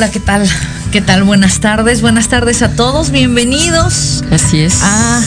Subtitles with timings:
[0.00, 0.48] Hola, ¿qué tal?
[0.92, 1.24] ¿Qué tal?
[1.24, 4.24] Buenas tardes, buenas tardes a todos, bienvenidos.
[4.30, 4.78] Así es.
[4.82, 5.20] A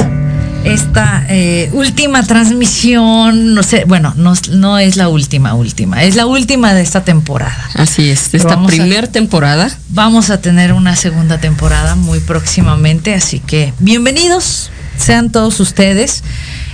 [0.63, 6.25] esta eh, última transmisión, no sé, bueno, no, no, es la última, última, es la
[6.25, 7.69] última de esta temporada.
[7.75, 9.69] Así es, de esta primera temporada.
[9.89, 16.23] Vamos a tener una segunda temporada muy próximamente, así que bienvenidos sean todos ustedes.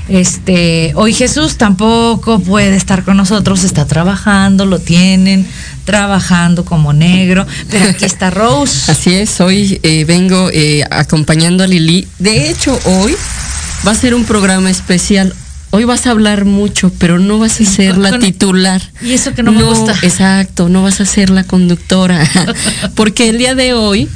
[0.08, 5.46] Este, hoy Jesús tampoco puede estar con nosotros, está trabajando, lo tienen
[5.90, 8.92] trabajando como negro, pero aquí está Rose.
[8.92, 12.08] Así es, hoy eh, vengo eh, acompañando a Lili.
[12.20, 13.16] De hecho, hoy
[13.88, 15.34] va a ser un programa especial.
[15.72, 18.84] Hoy vas a hablar mucho, pero no vas a ser la titular.
[19.02, 19.96] Y eso que no me gusta.
[20.04, 22.24] Exacto, no vas a ser la conductora.
[22.94, 24.08] Porque el día de hoy,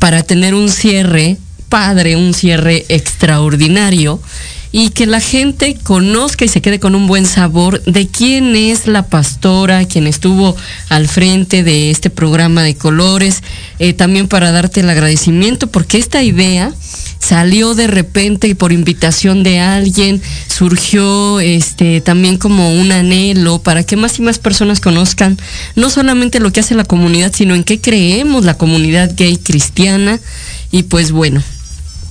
[0.00, 1.36] para tener un cierre
[1.68, 4.20] padre, un cierre extraordinario,
[4.72, 8.86] y que la gente conozca y se quede con un buen sabor de quién es
[8.86, 10.56] la pastora, quien estuvo
[10.88, 13.42] al frente de este programa de colores,
[13.78, 16.72] eh, también para darte el agradecimiento, porque esta idea
[17.18, 23.82] salió de repente y por invitación de alguien, surgió este también como un anhelo para
[23.84, 25.38] que más y más personas conozcan
[25.76, 30.18] no solamente lo que hace la comunidad, sino en qué creemos la comunidad gay cristiana.
[30.72, 31.42] Y pues bueno,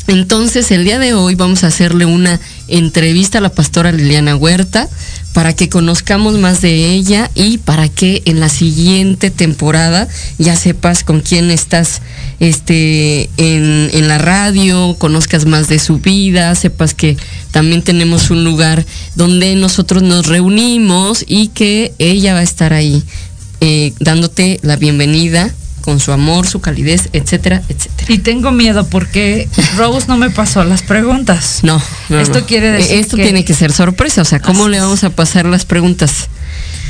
[0.09, 4.89] entonces, el día de hoy vamos a hacerle una entrevista a la pastora Liliana Huerta
[5.33, 10.07] para que conozcamos más de ella y para que en la siguiente temporada
[10.39, 12.01] ya sepas con quién estás
[12.39, 17.15] este, en, en la radio, conozcas más de su vida, sepas que
[17.51, 18.85] también tenemos un lugar
[19.15, 23.03] donde nosotros nos reunimos y que ella va a estar ahí
[23.61, 25.53] eh, dándote la bienvenida
[25.89, 28.13] con su amor, su calidez, etcétera, etcétera.
[28.13, 31.61] Y tengo miedo porque Rose no me pasó las preguntas.
[31.63, 35.03] No, no esto quiere decir esto tiene que ser sorpresa, o sea, ¿cómo le vamos
[35.03, 36.27] a pasar las preguntas?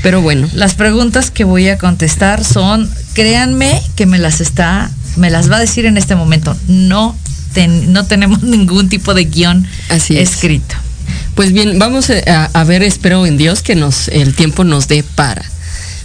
[0.04, 5.30] Pero bueno, las preguntas que voy a contestar son, créanme que me las está, me
[5.30, 6.58] las va a decir en este momento.
[6.68, 7.16] No,
[7.88, 10.76] no tenemos ningún tipo de guion Así escrito.
[11.36, 15.04] Pues bien, vamos a, a, ver, espero en Dios que nos el tiempo nos dé
[15.04, 15.46] para.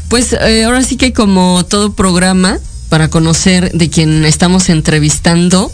[0.08, 2.60] Pues eh, ahora sí que como todo programa,
[2.94, 5.72] para conocer de quien estamos entrevistando.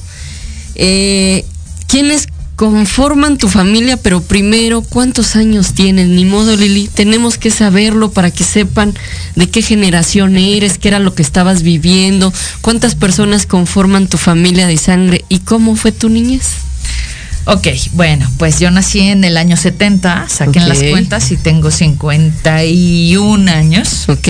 [0.75, 1.45] Eh,
[1.87, 3.99] ¿Quiénes conforman tu familia?
[3.99, 6.09] Pero primero, ¿cuántos años tienes?
[6.09, 8.95] Ni modo, Lili, tenemos que saberlo para que sepan
[9.37, 12.33] de qué generación eres, qué era lo que estabas viviendo,
[12.63, 16.53] cuántas personas conforman tu familia de sangre y cómo fue tu niñez.
[17.45, 20.67] Ok, bueno, pues yo nací en el año 70, saquen okay.
[20.67, 24.09] las cuentas y tengo 51 años.
[24.09, 24.29] Ok.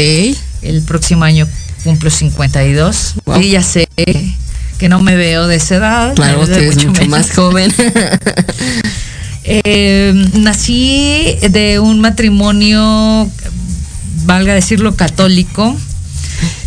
[0.63, 1.47] El próximo año
[1.83, 3.41] cumplo 52 wow.
[3.41, 3.89] y ya sé
[4.79, 6.15] que no me veo de esa edad.
[6.15, 7.71] Claro, usted es mucho, mucho más joven.
[9.45, 13.31] eh, nací de un matrimonio,
[14.25, 15.77] valga decirlo, católico.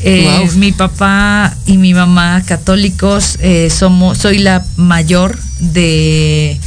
[0.04, 0.51] Eh, wow.
[0.57, 6.59] Mi papá y mi mamá católicos, eh, somos, soy la mayor de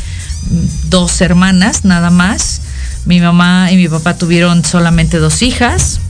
[0.88, 2.60] dos hermanas, nada más.
[3.04, 6.00] Mi mamá y mi papá tuvieron solamente dos hijas.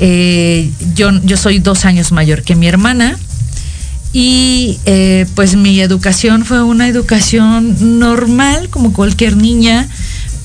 [0.00, 3.18] Eh, yo, yo soy dos años mayor que mi hermana
[4.12, 9.88] y eh, pues mi educación fue una educación normal como cualquier niña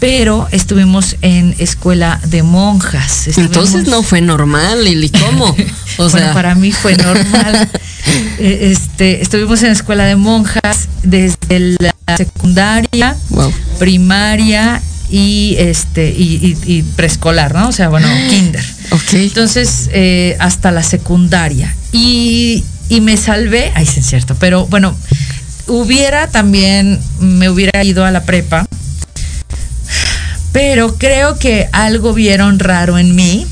[0.03, 3.25] pero estuvimos en escuela de monjas.
[3.25, 3.55] Estuvimos...
[3.55, 5.45] Entonces no fue normal, Lili, ¿cómo?
[5.97, 6.33] O bueno, sea...
[6.33, 7.69] para mí fue normal.
[8.37, 13.53] este, estuvimos en escuela de monjas desde la secundaria, wow.
[13.79, 17.69] primaria y este y, y, y, preescolar, ¿no?
[17.69, 18.65] O sea, bueno, kinder.
[18.93, 19.27] Okay.
[19.27, 21.75] Entonces, eh, hasta la secundaria.
[21.91, 24.95] Y, y me salvé, ay, sí es cierto, pero bueno,
[25.67, 28.65] hubiera también, me hubiera ido a la prepa,
[30.51, 33.47] pero creo que algo vieron raro en mí.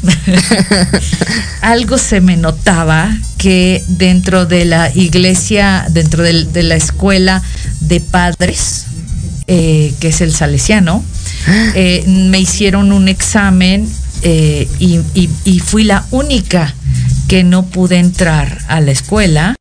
[1.62, 3.10] algo se me notaba
[3.40, 7.42] que dentro de la iglesia, dentro de, de la escuela
[7.80, 8.86] de padres,
[9.48, 11.04] eh, que es el salesiano.
[11.74, 13.90] Eh, me hicieron un examen
[14.23, 16.73] eh, y, fui la única
[17.27, 19.56] que no pude entrar a la escuela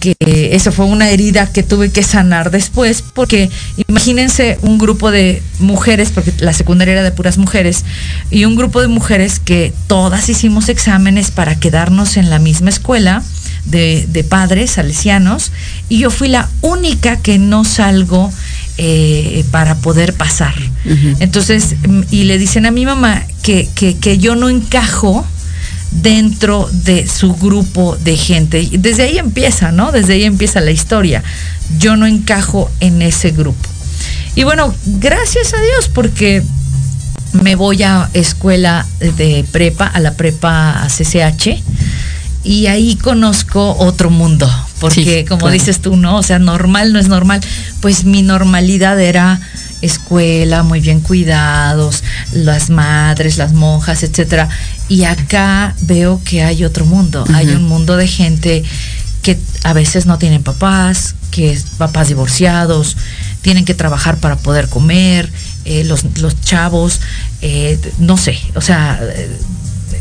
[0.00, 0.14] que
[0.52, 3.48] eso fue una herida que tuve que sanar después, porque
[3.88, 7.86] imagínense un grupo de mujeres, porque la secundaria era de puras mujeres,
[8.30, 13.22] y un grupo de mujeres que todas hicimos exámenes para quedarnos en la misma escuela
[13.64, 15.52] de, padres salesianos,
[15.88, 18.30] y yo fui la única que no salgo
[18.76, 20.54] eh, para poder pasar.
[21.20, 21.76] Entonces,
[22.10, 25.26] y le dicen a mi mamá que, que, que yo no encajo
[25.90, 28.68] dentro de su grupo de gente.
[28.72, 29.92] Desde ahí empieza, ¿no?
[29.92, 31.22] Desde ahí empieza la historia.
[31.78, 33.68] Yo no encajo en ese grupo.
[34.34, 36.42] Y bueno, gracias a Dios porque
[37.32, 41.62] me voy a escuela de prepa, a la prepa CCH,
[42.44, 44.48] y ahí conozco otro mundo,
[44.78, 46.18] porque como dices tú, ¿no?
[46.18, 47.40] O sea, normal no es normal.
[47.80, 49.40] Pues mi normalidad era
[49.80, 54.48] escuela, muy bien cuidados, las madres, las monjas, etcétera.
[54.88, 58.62] Y acá veo que hay otro mundo, hay un mundo de gente
[59.22, 62.98] que a veces no tienen papás, que papás divorciados,
[63.40, 65.32] tienen que trabajar para poder comer,
[65.64, 67.00] eh, los, los, chavos,
[67.40, 69.00] eh, no sé, o sea,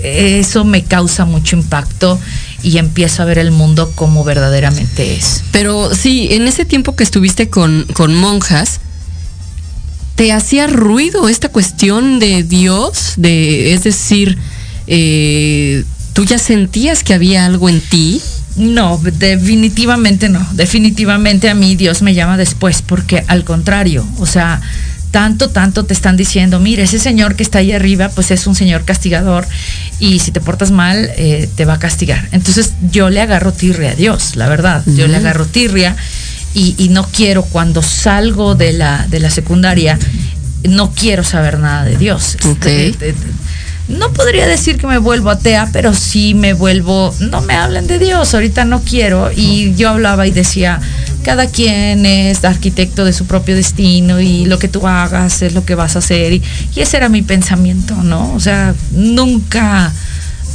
[0.04, 2.20] eso me causa mucho impacto
[2.62, 5.44] y empiezo a ver el mundo como verdaderamente es.
[5.52, 8.80] Pero sí, en ese tiempo que estuviste con, con monjas,
[10.16, 13.14] ¿te hacía ruido esta cuestión de Dios?
[13.18, 14.38] De, es decir,
[14.88, 15.84] eh,
[16.14, 18.22] ¿tú ya sentías que había algo en ti?
[18.56, 20.46] No, definitivamente no.
[20.54, 24.62] Definitivamente a mí Dios me llama después, porque al contrario, o sea,
[25.14, 28.56] tanto, tanto te están diciendo, mire, ese señor que está ahí arriba, pues es un
[28.56, 29.46] señor castigador
[30.00, 32.28] y si te portas mal, eh, te va a castigar.
[32.32, 35.96] Entonces yo le agarro tirria a Dios, la verdad, yo le agarro tirria
[36.56, 40.00] y, no quiero cuando salgo de la, de la secundaria,
[40.64, 42.36] no quiero saber nada de Dios.
[42.66, 43.14] Este,
[43.88, 48.00] no podría decir que me vuelvo atea, pero sí me vuelvo, no me hablen de
[48.00, 49.30] Dios, ahorita no quiero.
[49.32, 50.80] Y yo hablaba y decía,
[51.24, 55.66] cada quien es arquitecto de su propio destino y lo que tú hagas es lo
[55.66, 56.34] que vas a hacer.
[56.34, 56.44] Y,
[56.76, 58.34] ese era mi pensamiento, ¿no?
[58.34, 59.92] O sea, nunca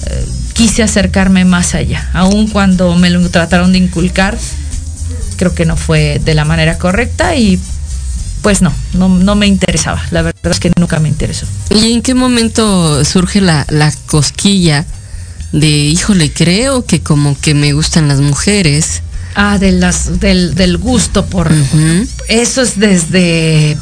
[0.06, 4.36] eh, quise acercarme más allá, aun cuando me lo trataron de inculcar
[5.38, 7.58] creo que no fue de la manera correcta y
[8.42, 10.02] pues no, no, me interesaba.
[10.10, 11.46] La verdad es que nunca me interesó.
[11.70, 13.66] ¿Y en qué momento surge la,
[14.06, 14.84] cosquilla
[15.52, 19.02] de, híjole, creo que como que me gustan las mujeres?
[19.40, 21.48] Ah, de las, del, gusto por...
[22.26, 23.78] Eso es desde,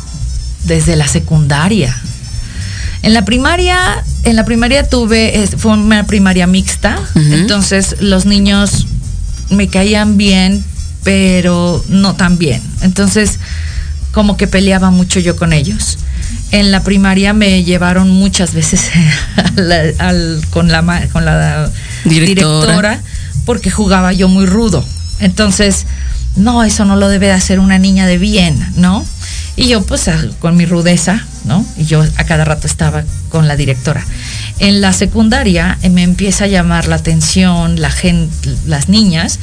[0.64, 1.96] desde la secundaria.
[3.02, 8.86] En la primaria, en la primaria tuve, fue una primaria mixta, entonces los niños
[9.48, 10.62] me caían bien,
[11.02, 12.60] pero no tan bien.
[12.82, 13.38] Entonces,
[14.12, 15.96] como que peleaba mucho yo con ellos.
[16.50, 18.90] En la primaria me llevaron muchas veces
[20.50, 21.70] con la, con la
[22.04, 23.00] directora.
[23.46, 24.84] porque jugaba yo muy rudo.
[25.20, 25.86] Entonces,
[26.36, 29.04] no, eso no lo debe de hacer una niña de bien, ¿no?
[29.56, 31.64] Y yo pues con mi rudeza, ¿no?
[31.78, 34.04] Y yo a cada rato estaba con la directora.
[34.58, 38.34] En la secundaria me empieza a llamar la atención la gente,
[38.66, 39.38] las niñas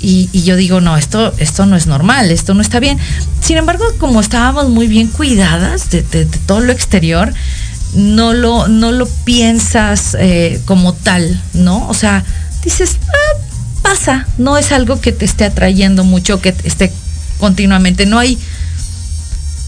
[0.00, 2.98] y, yo digo, no, esto, esto no es normal, esto no está bien.
[3.40, 6.02] Sin embargo, como estábamos muy bien cuidadas de,
[6.46, 7.32] todo lo exterior,
[7.94, 11.88] no lo, no lo piensas eh, como tal, ¿no?
[11.88, 12.24] O sea,
[12.62, 13.47] dices, ah,
[13.88, 16.92] pasa, no es algo que te esté atrayendo mucho, que esté
[17.38, 18.38] continuamente, no hay,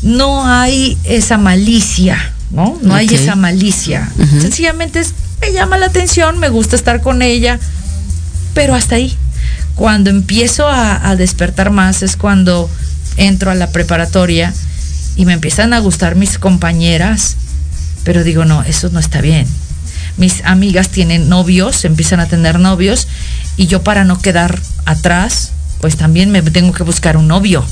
[0.03, 2.79] no hay esa malicia, ¿no?
[2.83, 4.11] No hay esa malicia.
[4.39, 7.59] Sencillamente es, me llama la atención, me gusta estar con ella,
[8.53, 9.17] pero hasta ahí.
[9.75, 12.69] Cuando empiezo a, despertar más es cuando
[13.17, 14.53] entro a la preparatoria
[15.17, 17.37] y me empiezan a gustar mis compañeras,
[18.05, 19.47] pero digo, no, eso no está bien.
[20.17, 23.09] Mis amigas tienen novios, empiezan a tener novios,
[23.57, 27.65] y yo para no quedar atrás, pues también me tengo que buscar un novio.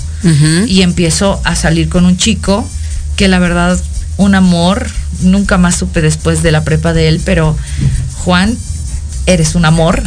[0.67, 2.69] Y empiezo a salir con un chico
[3.17, 3.79] que la verdad,
[4.17, 4.87] un amor,
[5.21, 7.57] nunca más supe después de la prepa de él, pero
[8.25, 8.57] Juan
[9.27, 10.03] eres un amor,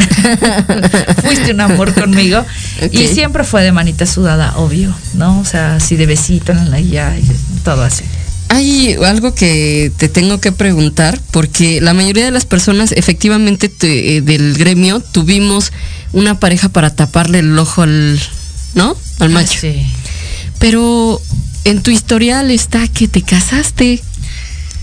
[1.23, 2.43] fuiste un amor conmigo.
[2.91, 5.39] Y siempre fue de manita sudada, obvio, ¿no?
[5.39, 7.23] O sea, así de besito en la ya, y
[7.63, 8.03] todo así.
[8.51, 14.19] Hay algo que te tengo que preguntar, porque la mayoría de las personas efectivamente eh,
[14.19, 15.71] del gremio tuvimos
[16.11, 18.19] una pareja para taparle el ojo al,
[18.75, 18.97] ¿no?
[19.19, 19.57] Al ah, macho.
[19.57, 19.85] sí.
[20.59, 21.21] Pero
[21.63, 24.01] en tu historial está que te casaste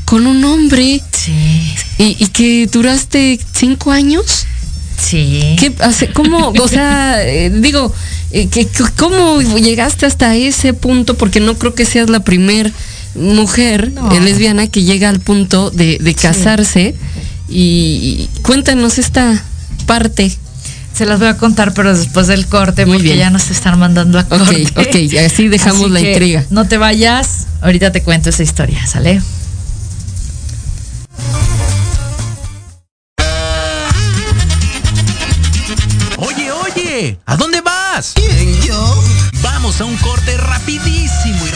[0.06, 1.02] con un hombre.
[1.12, 1.74] Sí.
[1.98, 4.46] ¿Y, que duraste cinco años?
[4.96, 5.56] Sí.
[5.58, 6.10] ¿Qué hace?
[6.14, 6.54] ¿Cómo?
[6.58, 7.92] O sea, eh, digo,
[8.30, 11.18] eh, que, ¿cómo llegaste hasta ese punto?
[11.18, 12.72] Porque no creo que seas la primer
[13.18, 16.94] mujer eh, lesbiana que llega al punto de, casarse.
[17.48, 19.42] Y, cuéntanos esta
[19.86, 20.30] parte.
[20.94, 23.18] Se las voy a contar, pero después del corte, Muy porque bien.
[23.18, 24.66] ya nos están mandando a corte.
[24.72, 26.44] Ok, ok, así dejamos la intriga.
[26.50, 29.20] No te vayas, ahorita te cuento esa historia, ¿sale?
[37.26, 38.14] ¿A dónde vas?
[38.16, 39.04] ¿Quién, yo?
[39.40, 40.97] Vamos a un corte rapidísimo y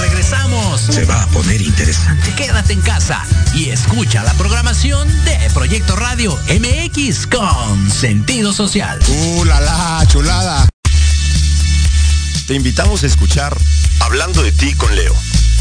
[0.03, 0.81] regresamos.
[0.81, 2.35] Se va a poner interesante.
[2.35, 8.99] Quédate en casa y escucha la programación de Proyecto Radio MX con sentido social.
[9.09, 10.69] ¡Uh, la, la chulada!
[12.47, 13.57] Te invitamos a escuchar
[14.01, 15.15] Hablando de ti con Leo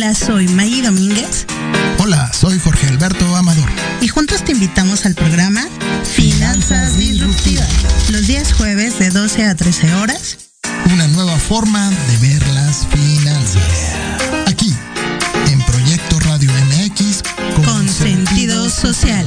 [0.00, 1.44] Hola, soy Maggie Domínguez.
[1.98, 3.68] Hola, soy Jorge Alberto Amador.
[4.00, 5.66] Y juntos te invitamos al programa
[6.04, 7.68] Finanzas Disruptivas.
[8.08, 10.38] Los días jueves de 12 a 13 horas.
[10.94, 13.96] Una nueva forma de ver las finanzas.
[14.46, 14.72] Aquí,
[15.50, 17.24] en Proyecto Radio MX
[17.64, 19.26] con, sentido social.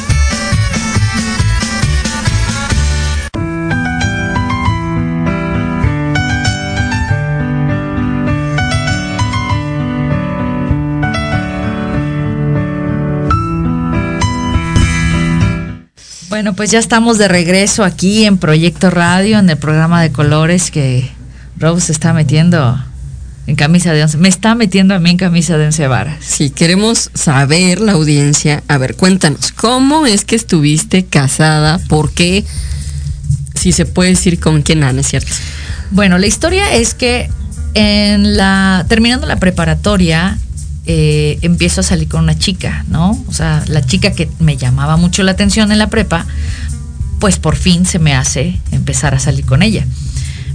[16.41, 20.71] Bueno, pues ya estamos de regreso aquí en Proyecto Radio, en el programa de colores
[20.71, 21.07] que
[21.55, 22.83] Rose se está metiendo
[23.45, 24.17] en camisa de once.
[24.17, 26.17] Me está metiendo a mí en camisa de once varas.
[26.25, 28.63] Sí, queremos saber la audiencia.
[28.67, 31.77] A ver, cuéntanos, ¿cómo es que estuviste casada?
[31.87, 32.43] ¿Por qué?
[33.53, 35.31] Si se puede decir con quién, Ana, es cierto.
[35.91, 37.29] Bueno, la historia es que
[37.75, 40.39] en la terminando la preparatoria
[40.93, 43.11] eh, empiezo a salir con una chica, ¿no?
[43.29, 46.25] O sea, la chica que me llamaba mucho la atención en la prepa,
[47.21, 49.85] pues por fin se me hace empezar a salir con ella.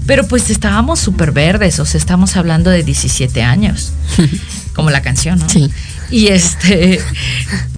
[0.05, 3.95] Pero pues estábamos súper verdes, o sea, estamos hablando de 17 años,
[4.75, 5.49] como la canción, ¿no?
[5.49, 5.71] Sí.
[6.11, 7.00] Y este,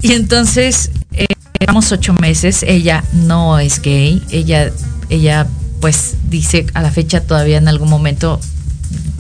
[0.03, 1.27] y entonces, eh,
[1.61, 4.73] llevamos ocho meses, ella no es gay, ella,
[5.11, 5.47] ella
[5.81, 8.41] pues dice a la fecha todavía en algún momento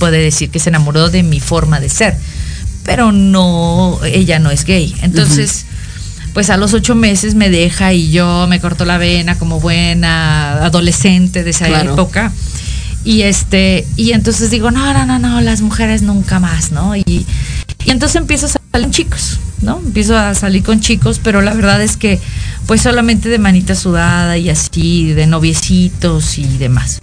[0.00, 2.16] puede decir que se enamoró de mi forma de ser
[2.88, 4.96] pero no, ella no es gay.
[5.02, 5.66] Entonces,
[6.32, 10.64] pues a los ocho meses me deja y yo me corto la vena como buena
[10.64, 12.32] adolescente de esa época.
[13.04, 16.96] Y este, y entonces digo, no, no, no, no, las mujeres nunca más, ¿no?
[16.96, 17.04] Y,
[17.84, 19.80] y entonces empiezo a salir chicos, ¿no?
[19.84, 22.20] Empiezo a salir con chicos, pero la verdad es que,
[22.66, 26.98] pues solamente de manita sudada y así, de noviecitos y demás.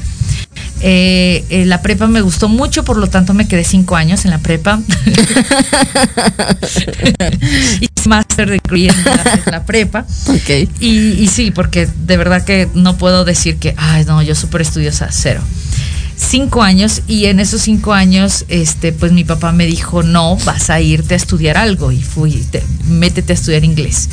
[0.81, 4.31] Eh, eh, la prepa me gustó mucho, por lo tanto me quedé cinco años en
[4.31, 4.81] la prepa.
[7.79, 10.05] Hice máster de en la, prepa.
[10.27, 10.69] Okay.
[10.79, 14.61] Y, y, sí, porque de verdad que no puedo decir que, ay, no, yo súper
[14.61, 15.41] estudiosa, cero.
[16.17, 20.69] Cinco años y en esos cinco años, este, pues mi papá me dijo, no, vas
[20.69, 22.45] a irte a estudiar algo y fui,
[22.87, 24.09] métete a estudiar inglés.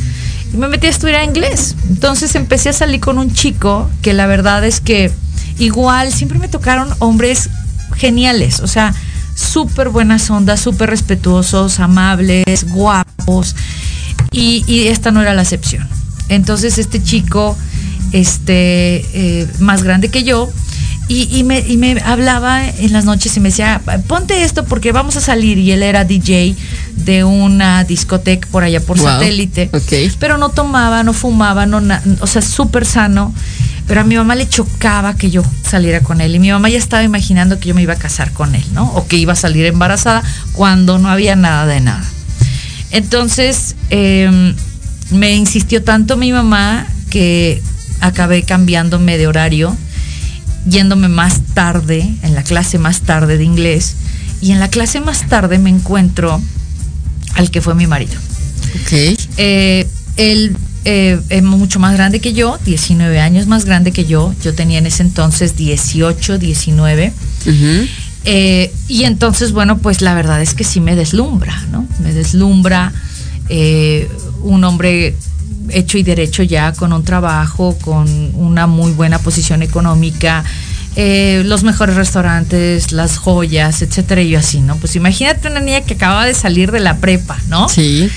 [0.53, 1.77] Y me metí a estudiar inglés.
[1.89, 5.13] Entonces empecé a salir con un chico que la verdad es que
[5.59, 7.51] igual siempre me tocaron hombres
[7.95, 8.95] geniales, o sea,
[9.35, 13.55] súper buenas ondas, súper respetuosos, amables, guapos,
[14.31, 15.87] y, esta no era la excepción.
[16.29, 17.57] Entonces este chico,
[18.13, 20.51] este, eh, más grande que yo,
[21.15, 25.17] y, me, y, me, hablaba en las noches y me decía, ponte esto porque vamos
[25.17, 25.59] a salir.
[25.59, 26.55] Y él era DJ
[26.97, 29.69] de una discoteca por allá por satélite.
[30.19, 31.83] Pero no tomaba, no fumaba, no
[32.21, 33.35] o sea, súper sano.
[33.87, 36.35] Pero a mi mamá le chocaba que yo saliera con él.
[36.37, 38.91] Y mi mamá ya estaba imaginando que yo me iba a casar con él, ¿no?
[38.95, 40.23] O que iba a salir embarazada
[40.53, 42.05] cuando no había nada de nada.
[42.91, 44.55] Entonces, em,
[45.11, 47.61] me insistió tanto mi mamá que
[48.01, 49.77] acabé cambiándome de horario
[50.67, 53.97] yéndome más tarde, en la clase más tarde de inglés,
[54.41, 56.41] y en la clase más tarde me encuentro
[57.35, 58.15] al que fue mi marido.
[58.83, 59.19] Ok.
[59.37, 64.35] Eh, él eh, es mucho más grande que yo, 19 años más grande que yo.
[64.43, 67.13] Yo tenía en ese entonces 18, 19.
[67.47, 67.89] Ujú.
[68.25, 71.87] Eh, y entonces, bueno, pues la verdad es que sí me deslumbra, ¿no?
[72.01, 72.93] Me deslumbra
[74.43, 75.15] un hombre
[75.73, 80.45] hecho y derecho ya con un trabajo, con una muy buena posición económica,
[80.95, 84.77] eh, los mejores restaurantes, las joyas, etcétera, y yo así, ¿no?
[84.77, 87.69] Pues imagínate una niña que acaba de salir de la prepa, ¿no?
[87.69, 88.11] Sí.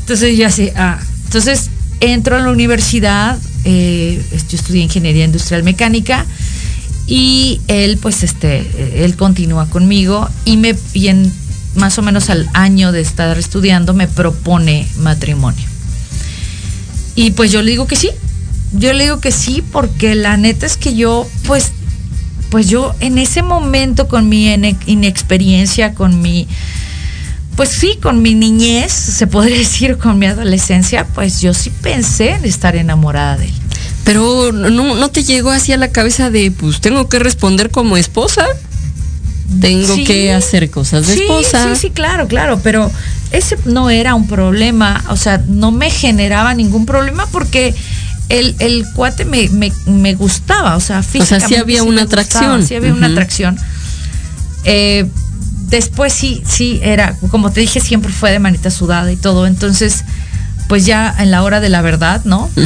[0.00, 6.24] Entonces yo así, ah, entonces entro a la universidad, eh, yo estudié ingeniería industrial mecánica
[7.06, 11.32] y él pues este, él continúa conmigo y me y en
[11.76, 15.73] más o menos al año de estar estudiando me propone matrimonio.
[17.16, 18.10] Y pues yo le digo que sí,
[18.72, 21.72] yo le digo que sí porque la neta es que yo pues
[22.50, 26.46] pues yo en ese momento con mi ine- inexperiencia, con mi
[27.56, 32.30] pues sí, con mi niñez, se podría decir, con mi adolescencia, pues yo sí pensé
[32.30, 33.54] en estar enamorada de él.
[34.04, 37.96] Pero no, no te llegó así a la cabeza de, pues tengo que responder como
[37.96, 38.44] esposa.
[39.60, 40.04] Tengo Sí.
[40.04, 41.74] que hacer cosas de sí, esposa.
[41.74, 42.90] Sí, sí, claro, claro, pero
[43.34, 47.74] ese no era un problema, o sea, no me generaba ningún problema porque
[48.28, 52.22] el, el cuate me, me, me gustaba, o sea, sí físicamente había me una gustaba,
[52.22, 52.66] atracción.
[52.66, 53.58] Sí había una atracción.
[54.64, 55.06] Eh,
[55.68, 60.04] después sí, sí, era, como te dije, siempre fue de manita sudada y todo, entonces,
[60.68, 62.50] pues ya en la hora de la verdad, ¿no?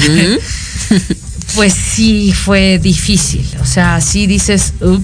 [1.54, 3.48] Pues sí fue difícil.
[3.62, 5.02] O sea, sí dices, ups,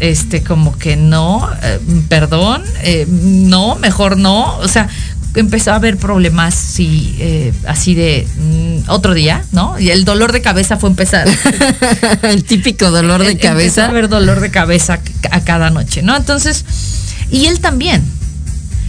[0.00, 4.56] este, como que no, eh, perdón, eh, no, mejor no.
[4.58, 4.88] O sea,
[5.34, 9.78] empezó a haber problemas, sí, eh, así de mm, otro día, ¿no?
[9.78, 11.28] Y el dolor de cabeza fue empezar.
[12.22, 13.84] el típico dolor de Em- empezó cabeza.
[13.86, 16.16] a haber dolor de cabeza a cada noche, ¿no?
[16.16, 16.64] Entonces,
[17.30, 18.02] y él también.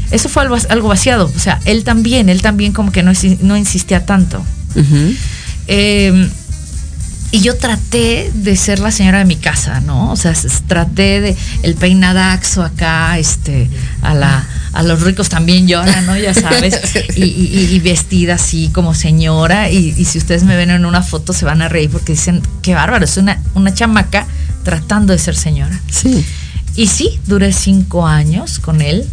[0.10, 1.30] Eso fue algo, algo vaciado.
[1.36, 4.42] O sea, él también, él también como que no, no insistía tanto.
[5.68, 6.30] Eh,
[7.32, 10.12] y yo traté de ser la señora de mi casa, ¿no?
[10.12, 10.34] O sea,
[10.68, 13.70] traté de el peinadaxo acá, este,
[14.02, 16.18] a la, a los ricos también lloran, ¿no?
[16.18, 16.80] Ya sabes,
[17.18, 21.02] y, y- y vestida así como señora, y, y si ustedes me ven en una
[21.04, 24.26] foto se van a reír porque dicen, qué bárbaro, es una, una chamaca
[24.64, 25.78] tratando de ser señora.
[25.92, 26.26] Sí.
[26.76, 29.04] Y sí, duré cinco años con él.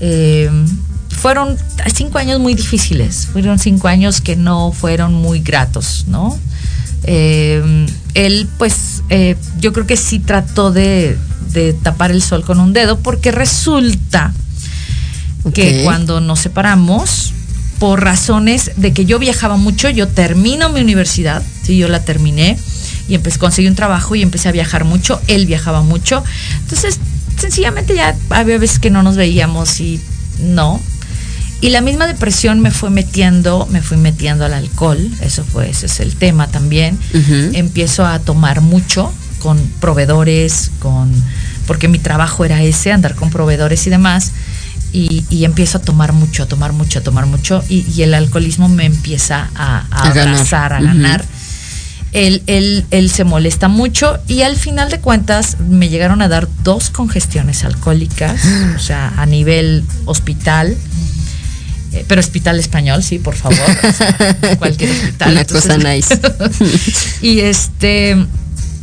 [0.00, 0.48] Eh,
[1.20, 1.58] fueron
[1.94, 6.38] cinco años muy difíciles, fueron cinco años que no fueron muy gratos, ¿no?
[7.04, 11.16] Eh, él, pues, eh, yo creo que sí trató de,
[11.52, 14.32] de tapar el sol con un dedo, porque resulta
[15.54, 17.32] que cuando nos separamos,
[17.80, 22.58] por razones de que yo viajaba mucho, yo termino mi universidad, sí, yo la terminé
[23.08, 26.22] y empecé, conseguí un trabajo y empecé a viajar mucho, él viajaba mucho,
[26.60, 26.98] entonces
[27.38, 29.98] sencillamente ya había veces que no nos veíamos y
[30.40, 30.78] no.
[31.60, 35.86] Y la misma depresión me fue metiendo, me fui metiendo al alcohol, eso fue, ese
[35.86, 36.98] es el tema también.
[37.54, 41.10] Empiezo a tomar mucho con proveedores, con
[41.66, 44.32] porque mi trabajo era ese, andar con proveedores y demás.
[44.92, 48.12] Y, y empiezo a tomar mucho, a tomar mucho, a tomar mucho, y, y el
[48.14, 50.34] alcoholismo me empieza a, a A ganar.
[50.34, 51.24] abrazar, a ganar.
[52.12, 56.48] Él, él, él se molesta mucho y al final de cuentas me llegaron a dar
[56.64, 58.40] dos congestiones alcohólicas,
[58.76, 60.76] o sea, a nivel hospital,
[61.92, 65.32] eh, pero hospital español, sí, por favor, o sea, cualquier hospital.
[65.32, 66.20] Una cosa nice.
[67.22, 68.16] y este,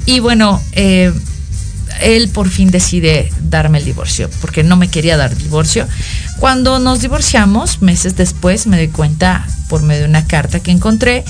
[0.05, 1.13] y bueno, eh,
[2.01, 5.87] él por fin decide darme el divorcio, porque no me quería dar divorcio.
[6.39, 11.23] Cuando nos divorciamos, meses después, me doy cuenta por medio de una carta que encontré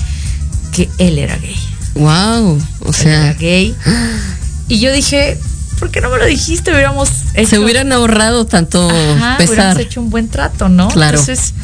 [0.72, 1.56] que él era gay.
[1.94, 2.60] Wow.
[2.80, 3.74] O Él era sea, gay.
[4.70, 5.38] Y yo dije,
[5.78, 6.70] ¿por qué no me lo dijiste?
[6.72, 9.54] Hubiéramos hecho, se hubieran ahorrado tanto Ajá, pesar.
[9.54, 10.88] hubiéramos hecho un buen trato, ¿no?
[10.88, 11.18] Claro.
[11.18, 11.54] Entonces,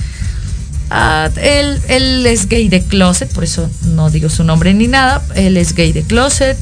[0.90, 5.22] ah, él, él es gay de closet, por eso no digo su nombre ni nada.
[5.34, 6.56] Él es gay de closet.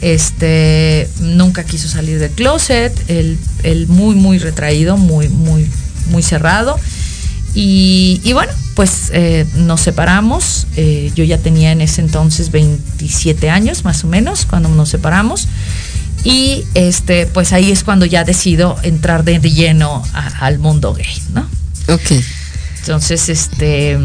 [0.00, 2.92] Este nunca quiso salir del closet.
[3.08, 5.68] Él, él muy, muy retraído, muy, muy,
[6.10, 6.78] muy cerrado.
[7.54, 10.68] Y, y bueno, pues eh, nos separamos.
[10.76, 15.48] Eh, yo ya tenía en ese entonces 27 años, más o menos, cuando nos separamos.
[16.24, 21.22] Y este, pues ahí es cuando ya decido entrar de lleno a- al mundo gay,
[21.32, 21.48] ¿no?
[21.92, 22.12] Ok.
[22.80, 23.98] Entonces, este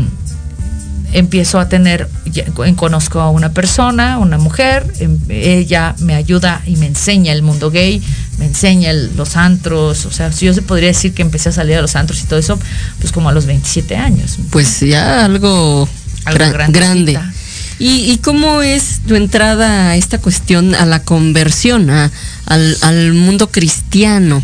[1.11, 2.45] empiezo a tener, ya-
[2.75, 7.69] conozco a una persona, una mujer, em- ella me ayuda y me enseña el mundo
[7.69, 8.01] gay,
[8.39, 11.51] me enseña el- los antros, o sea, si yo se podría decir que empecé a
[11.51, 12.57] salir a los antros y todo eso,
[12.99, 14.39] pues como a los 27 años.
[14.49, 15.87] Pues ya algo,
[16.25, 17.19] Algo gran- grande.
[17.79, 24.43] ¿Y, cómo es tu entrada a esta cuestión, a la conversión, al, mundo cristiano?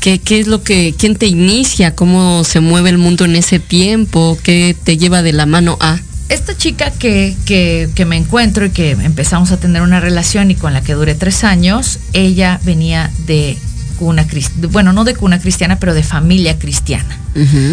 [0.00, 1.94] ¿Qué, ¿Qué, es lo que, quién te inicia?
[1.94, 4.38] ¿Cómo se mueve el mundo en ese tiempo?
[4.42, 5.98] ¿Qué te lleva de la mano a?
[6.28, 10.56] Esta chica que, que, que me encuentro y que empezamos a tener una relación y
[10.56, 13.56] con la que duré tres años, ella venía de
[13.96, 14.26] cuna
[14.70, 17.18] bueno, no de cuna cristiana, pero de familia cristiana.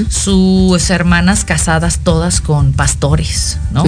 [0.10, 3.84] Sus hermanas casadas todas con pastores, ¿no?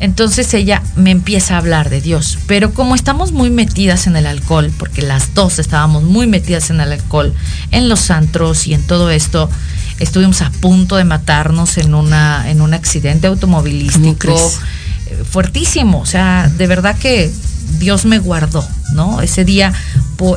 [0.00, 4.26] Entonces ella me empieza a hablar de Dios, pero como estamos muy metidas en el
[4.26, 7.32] alcohol, porque las dos estábamos muy metidas en el alcohol,
[7.70, 9.48] en los antros y en todo esto,
[9.98, 16.50] estuvimos a punto de matarnos en una en un accidente automovilístico eh, fuertísimo, o sea,
[16.54, 17.32] de verdad que
[17.78, 19.20] Dios me guardó, ¿no?
[19.20, 19.72] Ese día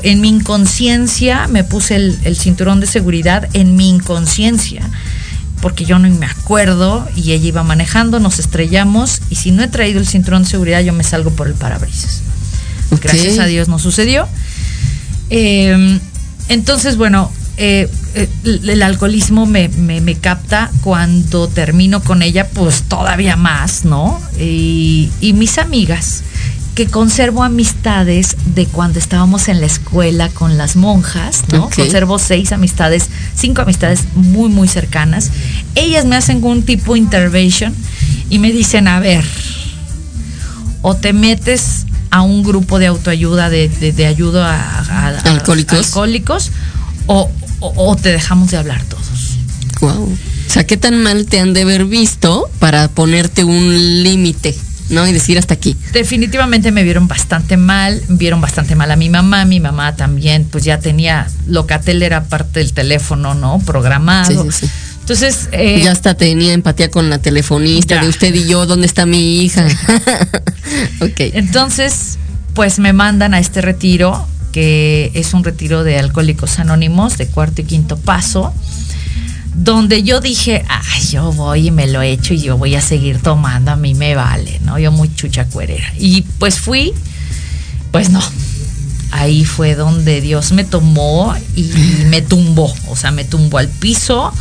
[0.03, 4.87] en mi inconsciencia me puse el, cinturón de seguridad en mi inconsciencia
[5.61, 9.67] porque yo no me acuerdo y ella iba manejando, nos estrellamos y si no he
[9.67, 12.21] traído el cinturón de seguridad yo me salgo por el parabrisas.
[13.01, 14.27] Gracias a Dios no sucedió.
[15.29, 15.99] Em,
[16.49, 19.69] entonces, bueno, eh, eh, el alcoholismo me,
[20.19, 24.19] capta cuando termino con ella, pues todavía más, ¿no?
[24.39, 26.23] y mis amigas
[26.87, 31.69] conservo amistades de cuando estábamos en la escuela con las monjas, ¿no?
[31.69, 35.31] Conservo seis amistades, cinco amistades muy, muy cercanas.
[35.75, 37.73] Ellas me hacen un tipo intervention
[38.29, 39.23] y me dicen, a ver,
[40.81, 44.53] o te metes a un grupo de autoayuda, de, ayuda
[44.89, 46.51] a, alcohólicos,
[47.07, 49.37] o, o, te dejamos de hablar todos.
[49.79, 50.03] Wow.
[50.03, 54.55] O sea, ¿qué tan mal te han de haber visto para ponerte un límite?
[54.91, 55.07] ¿No?
[55.07, 55.75] Y decir hasta aquí.
[55.93, 60.63] Definitivamente me vieron bastante mal, vieron bastante mal a mi mamá, mi mamá también, pues
[60.63, 63.59] ya tenía, Locatel era parte del teléfono, ¿no?
[63.65, 64.45] Programado.
[65.01, 65.49] Entonces.
[65.51, 69.43] Eh, ya hasta tenía empatía con la telefonista de usted y yo, ¿dónde está mi
[69.43, 69.65] hija?
[71.01, 71.19] ok.
[71.33, 72.17] Entonces,
[72.53, 77.61] pues me mandan a este retiro, que es un retiro de alcohólicos anónimos de cuarto
[77.61, 78.53] y quinto paso
[79.63, 82.81] donde yo dije, ay, yo voy y me lo he hecho y yo voy a
[82.81, 84.79] seguir tomando, a mí me vale, ¿no?
[84.79, 85.85] Yo muy chucha cuerera.
[85.99, 86.93] Y pues fui,
[87.91, 88.21] pues no.
[89.11, 91.63] Ahí fue donde Dios me tomó y
[92.09, 94.33] me tumbó, o sea, me tumbó al piso,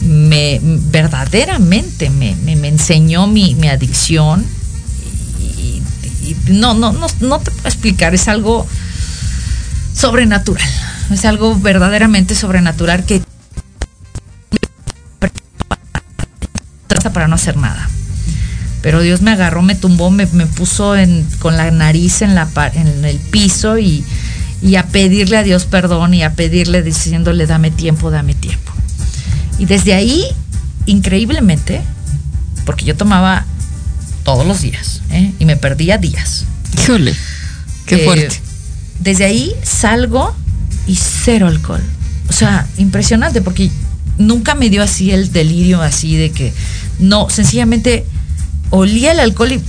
[0.00, 4.44] me verdaderamente me, me, enseñó mi, mi adicción.
[5.38, 5.82] Y,
[6.48, 8.66] no, no, no, no te puedo explicar, es algo
[9.94, 10.68] sobrenatural,
[11.10, 13.22] es algo verdaderamente sobrenatural que
[17.08, 17.88] para no hacer nada.
[18.82, 23.04] Pero Dios me agarró, me tumbó, me, puso en, con la nariz en, la, en
[23.04, 24.04] el piso y,
[24.76, 28.72] a pedirle a Dios perdón y a pedirle diciéndole dame tiempo, dame tiempo.
[29.58, 30.24] Y desde ahí,
[30.86, 31.82] increíblemente,
[32.64, 33.44] porque yo tomaba
[34.24, 35.32] todos los días ¿eh?
[35.38, 36.44] y me perdía días.
[36.82, 37.14] Híjole,
[37.86, 38.40] qué eh, fuerte.
[39.00, 40.34] Desde ahí salgo
[40.86, 41.82] y cero alcohol.
[42.28, 43.70] O sea, impresionante porque
[44.18, 46.52] nunca me dio así el delirio así de que
[47.00, 48.06] no, sencillamente
[48.70, 49.62] olía el alcohol y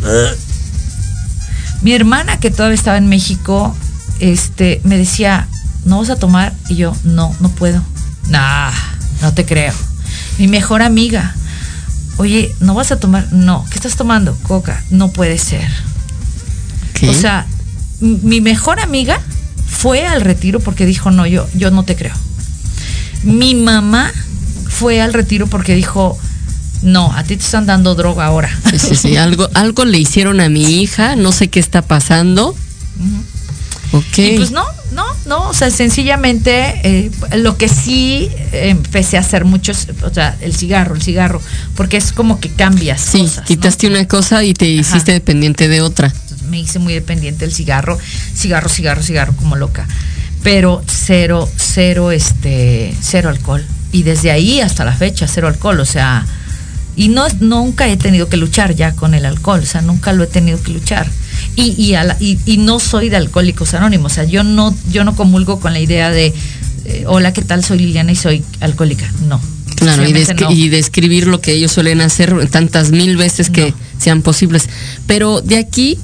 [1.82, 3.76] mi hermana que todavía estaba en México
[4.20, 5.48] este me decía,
[5.86, 7.82] "¿No vas a tomar?" y yo, "No, no puedo."
[8.28, 8.72] Nah,
[9.22, 9.74] no te creo.
[10.38, 11.34] Mi mejor amiga,
[12.18, 15.68] "Oye, ¿no vas a tomar?" "No, ¿qué estás tomando?" "Coca." "No puede ser."
[17.08, 17.48] O sea,
[18.00, 19.20] mi mejor amiga
[19.68, 22.14] fue al retiro porque dijo, "No, yo yo no te creo."
[23.24, 24.12] Mi mamá
[24.70, 26.20] fue al retiro porque dijo,
[26.82, 28.50] no, a ti te están dando droga ahora.
[28.72, 29.18] Sí, sí, sí.
[29.18, 32.56] Algo, algo le hicieron a mi hija, no sé qué está pasando.
[33.92, 34.18] Ok.
[34.18, 39.46] Y pues no, no, no, o sea, sencillamente eh, lo que sí empecé a hacer
[39.46, 41.42] mucho es, o sea, el cigarro, el cigarro,
[41.76, 43.02] porque es como que cambias.
[43.02, 46.14] Sí, quitaste una cosa y te hiciste dependiente de otra.
[46.50, 47.98] me hice muy dependiente del cigarro,
[48.36, 49.88] cigarro, cigarro, cigarro, como loca.
[50.42, 55.86] Pero cero, cero, este, cero alcohol y desde ahí hasta la fecha cero alcohol, o
[55.86, 56.26] sea,
[56.96, 60.24] y no nunca he tenido que luchar ya con el alcohol, o sea, nunca lo
[60.24, 61.10] he tenido que luchar.
[61.56, 65.60] Y, y, y, no soy de alcohólicos anónimos, o sea, yo no, yo no comulgo
[65.60, 66.34] con la idea de,
[66.86, 67.64] eh, hola, ¿qué tal?
[67.64, 69.12] Soy Liliana y soy alcohólica.
[69.28, 69.42] No.
[69.76, 74.70] Claro, y, describir lo que ellos suelen hacer tantas mil veces que sean posibles.
[75.08, 75.98] Pero de aquí,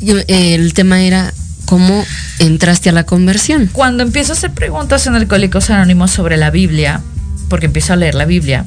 [0.00, 1.32] el tema era
[1.66, 2.04] ¿Cómo
[2.38, 3.68] entraste a la conversión?
[3.72, 7.02] Cuando empiezo a hacer preguntas en Alcohólicos Anónimos sobre la Biblia,
[7.48, 8.64] porque empiezo a leer la Biblia,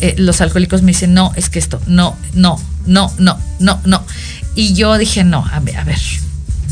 [0.00, 4.04] eh, los alcohólicos me dicen, no, es que esto, no, no, no, no, no, no.
[4.54, 5.98] Y yo dije, no, a ver, a ver,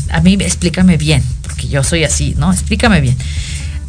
[0.09, 2.51] a mí explícame bien, porque yo soy así, ¿no?
[2.51, 3.17] Explícame bien.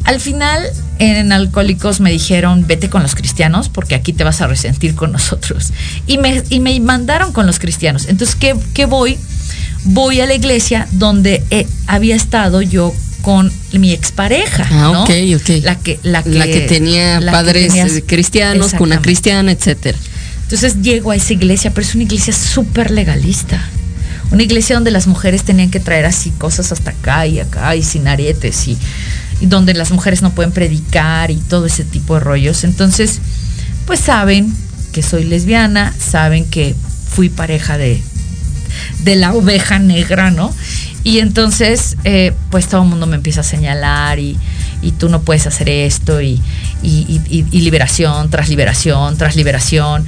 [0.03, 0.61] al final
[0.99, 5.11] en Alcohólicos me dijeron, vete con los cristianos porque aquí te vas a resentir con
[5.11, 5.73] nosotros.
[6.07, 8.07] Y me, y me mandaron con los cristianos.
[8.07, 9.17] Entonces, ¿qué, voy?
[9.83, 11.43] Voy a la iglesia donde
[11.87, 12.93] había estado yo
[13.25, 14.67] con mi expareja.
[14.69, 15.03] Ah, ¿no?
[15.03, 15.63] ok, ok.
[15.63, 18.95] La que, la que, La que tenía la que padres tenía- eh, cristianos, con una
[18.97, 19.01] Exactamente.
[19.03, 19.97] cristiana, etcétera.
[20.43, 23.59] Entonces llego a esa iglesia, pero es una iglesia súper legalista.
[24.29, 27.81] Una iglesia donde las mujeres tenían que traer así cosas hasta acá y acá y
[27.81, 28.77] sin aretes y,
[29.41, 32.63] y donde las mujeres no pueden predicar y todo ese tipo de rollos.
[32.63, 33.21] Entonces,
[33.87, 34.53] pues saben
[34.93, 36.75] que soy lesbiana, saben que
[37.09, 37.99] fui pareja de,
[39.03, 40.53] de la oveja negra, ¿no?
[41.05, 44.37] Y entonces, eh, pues todo el mundo me empieza a señalar y,
[44.81, 46.41] y tú no puedes hacer esto y,
[46.81, 50.03] y- y- liberación tras liberación tras liberación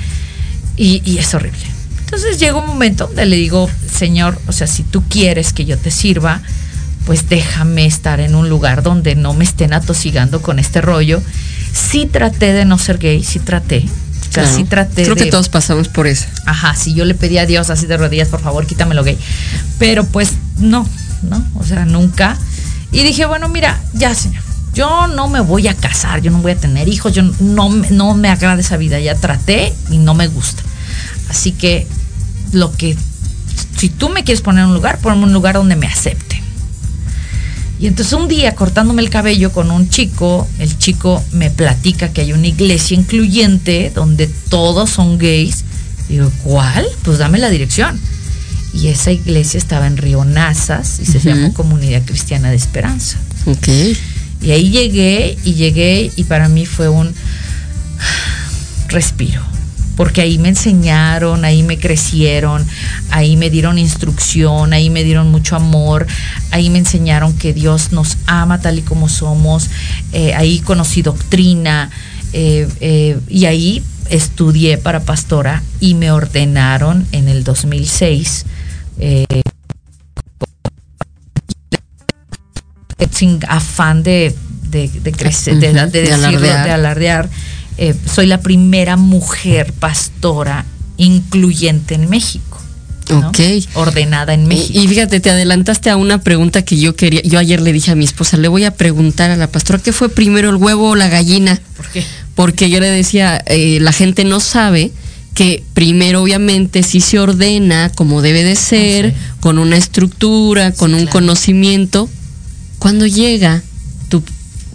[0.75, 1.59] y, y es horrible.
[2.03, 5.77] Entonces llega un momento donde le digo, Señor, o sea, si tú quieres que yo
[5.77, 6.41] te sirva,
[7.05, 11.21] pues déjame estar en un lugar donde no me estén atosigando con este rollo.
[11.73, 13.85] Sí traté de no ser gay, sí traté.
[14.29, 14.57] O sea, Claro.
[14.57, 15.23] sí traté Creo de...
[15.25, 16.25] que todos pasamos por eso.
[16.45, 19.17] Ajá, si yo le pedí a Dios así de rodillas, por favor, quítamelo gay.
[19.79, 20.87] Pero pues no,
[21.23, 21.43] ¿no?
[21.55, 22.37] O sea, nunca.
[22.91, 24.43] Y dije, bueno, mira, ya, señor.
[24.73, 27.89] Yo no me voy a casar, yo no voy a tener hijos, yo no, me-
[27.89, 28.99] no me agrada esa vida.
[28.99, 30.61] Ya traté y no me gusta.
[31.29, 31.87] Así que
[32.51, 32.95] lo que,
[33.77, 36.26] si tú me quieres poner en un lugar, ponme un lugar donde me acepten.
[37.79, 42.21] Y entonces un día cortándome el cabello con un chico, el chico me platica que
[42.21, 45.63] hay una iglesia incluyente donde todos son gays.
[46.09, 46.87] Digo, ¿cuál?
[47.03, 47.99] Pues dame la dirección.
[48.73, 51.27] Y esa iglesia estaba en Río Nazas y se Ujú.
[51.29, 53.17] llamó Comunidad Cristiana de Esperanza.
[53.45, 53.67] Ok.
[54.41, 57.13] Y ahí llegué y llegué y para mí fue un
[58.89, 59.41] respiro.
[59.97, 62.65] Porque ahí me enseñaron, ahí me crecieron,
[63.09, 66.07] ahí me dieron instrucción, ahí me dieron mucho amor,
[66.51, 69.69] ahí me enseñaron que Dios nos ama tal y como somos,
[70.13, 71.89] eh, ahí conocí doctrina
[72.31, 78.45] eh, eh, y ahí estudié para pastora y me ordenaron en el 2006
[78.99, 79.25] eh,
[83.11, 84.35] sin afán de,
[84.69, 86.65] de, de crecer, de, Ujú, de de decirlo, alardear.
[86.65, 87.29] de alardear.
[87.77, 90.65] Eh, soy la primera mujer pastora
[90.97, 92.59] incluyente en México.
[93.09, 93.29] ¿no?
[93.29, 93.39] Ok.
[93.75, 94.79] Ordenada en México.
[94.79, 97.21] Y, y fíjate, te adelantaste a una pregunta que yo quería.
[97.21, 99.93] Yo ayer le dije a mi esposa, le voy a preguntar a la pastora, ¿qué
[99.93, 101.59] fue primero, el huevo o la gallina?
[101.75, 102.03] ¿Por qué?
[102.35, 104.91] Porque yo le decía, eh, la gente no sabe
[105.33, 109.17] que primero obviamente sí se ordena como debe de ser, sí.
[109.39, 111.11] con una estructura, con un claro.
[111.11, 112.09] conocimiento,
[112.79, 113.61] cuando llega
[114.09, 114.23] tu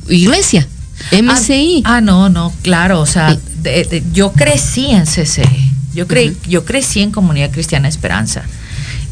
[0.08, 0.68] iglesia,
[1.10, 1.82] MCI.
[1.84, 5.42] Ah, ah, no, no, claro, o sea, de- de- yo crecí en CC,
[5.94, 8.42] yo, cre- yo crecí en Comunidad Cristiana Esperanza.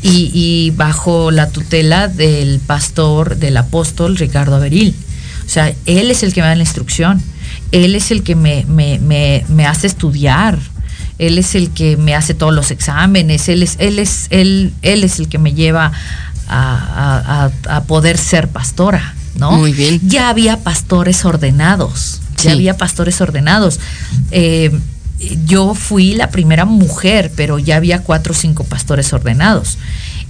[0.02, 4.94] Y, y bajo la tutela del pastor, del apóstol Ricardo Averil.
[5.44, 7.20] O sea, él es el que me da la instrucción,
[7.70, 10.58] él es el que me, me, me, me hace estudiar,
[11.18, 15.04] él es el que me hace todos los exámenes, él es, él es, él, él
[15.04, 15.92] es el que me lleva
[16.48, 19.52] a, a- a- a poder ser pastora, ¿no?
[19.52, 20.00] Muy bien.
[20.04, 22.48] Ya había pastores ordenados, Sí.
[22.48, 23.78] ya había pastores ordenados.
[24.30, 24.70] Eh,
[25.44, 29.76] yo fui la primera mujer, pero ya había cuatro o cinco pastores ordenados.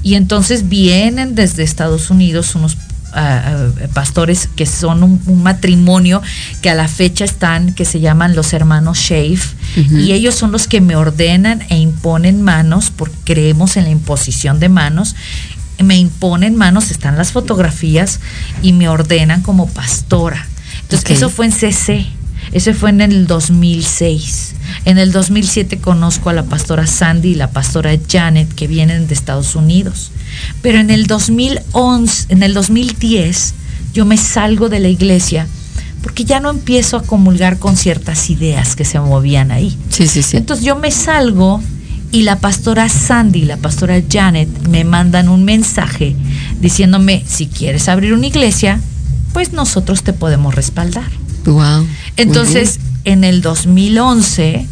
[0.03, 2.77] Y entonces vienen desde Estados Unidos unos
[3.13, 6.23] ah, ah, pastores que son un, un matrimonio
[6.63, 9.39] que a la fecha están, que se llaman los hermanos Shave,
[9.77, 9.99] Ujú.
[9.99, 14.59] y ellos son los que me ordenan e imponen manos, porque creemos en la imposición
[14.59, 15.15] de manos.
[15.83, 18.21] Me imponen manos, están las fotografías
[18.63, 20.47] y me ordenan como pastora.
[20.83, 22.07] Entonces, eso fue en CC.
[22.53, 24.55] Eso fue en el 2006.
[24.85, 29.15] En el 2007 conozco a la pastora Sandy y la pastora Janet que vienen de
[29.15, 30.11] Estados Unidos.
[30.63, 33.55] Pero en el 2011, en el 2010,
[33.93, 35.47] yo me salgo de la iglesia
[36.03, 39.77] porque ya no empiezo a comulgar con ciertas ideas que se movían ahí.
[39.91, 40.37] Sí, sí, sí.
[40.37, 41.63] Entonces yo me salgo
[42.13, 46.17] y la pastora Sandy y la pastora Janet me mandan un mensaje
[46.61, 48.81] diciéndome, si quieres abrir una iglesia,
[49.33, 51.11] pues nosotros te podemos respaldar.
[51.45, 51.87] wow.
[52.17, 54.67] Entonces, en el 2011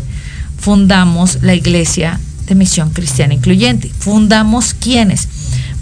[0.59, 3.91] fundamos la iglesia de misión cristiana incluyente.
[3.99, 5.29] Fundamos quiénes.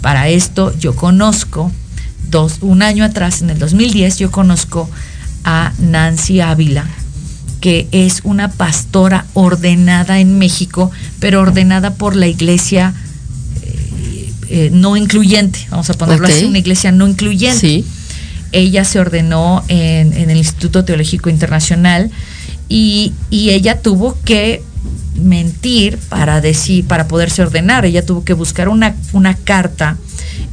[0.01, 1.71] Para esto yo conozco,
[2.29, 4.89] dos, un año atrás, en el 2010, yo conozco
[5.43, 6.85] a Nancy Ávila,
[7.59, 12.93] que es una pastora ordenada en México, pero ordenada por la iglesia
[13.63, 17.85] eh, eh, no incluyente, vamos a ponerlo así, una iglesia no incluyente Sí.
[18.51, 22.11] ella se ordenó en, en el Instituto Teológico Internacional
[22.69, 24.61] y, y ella tuvo que
[25.15, 27.85] mentir para decir, para poderse ordenar.
[27.85, 29.97] Ella tuvo que buscar una, una carta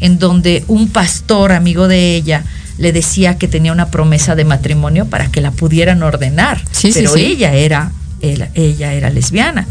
[0.01, 2.45] en donde un pastor amigo de ella
[2.79, 6.63] le decía que tenía una promesa de matrimonio para que la pudieran ordenar.
[6.95, 9.67] pero ella era, ella era lesbiana.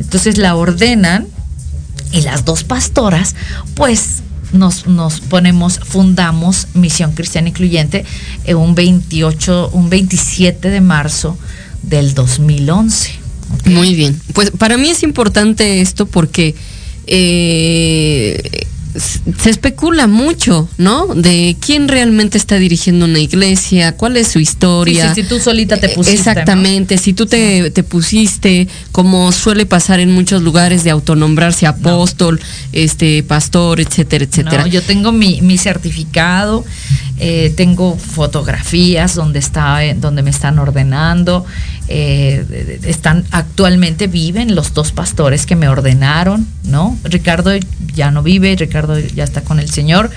[0.00, 1.26] Entonces la ordenan
[2.12, 3.34] y las dos pastoras,
[3.74, 4.22] pues
[4.52, 8.04] nos, nos, ponemos, fundamos Misión Cristiana Incluyente
[8.44, 11.36] en un 28, un 27 de marzo
[11.82, 13.10] del 2011.
[13.66, 14.20] Muy bien.
[14.32, 16.54] Pues para mí es importante esto porque
[17.06, 21.06] eh, se especula mucho, ¿no?
[21.14, 25.14] De quién realmente está dirigiendo una iglesia, cuál es su historia.
[25.14, 26.18] si tú solita te pusiste.
[26.18, 32.40] Exactamente, si tú te, pusiste, como suele pasar en muchos lugares, de autonombrarse apóstol,
[32.72, 34.66] este pastor, etcétera, etcétera.
[34.66, 36.64] yo tengo mi, mi certificado,
[37.18, 41.44] eh, tengo fotografías donde está, donde me están ordenando.
[41.90, 46.98] Eh, están actualmente viven los dos pastores que me ordenaron, ¿no?
[47.04, 47.50] Ricardo
[47.94, 50.10] ya no vive, Ricardo ya está con el Señor,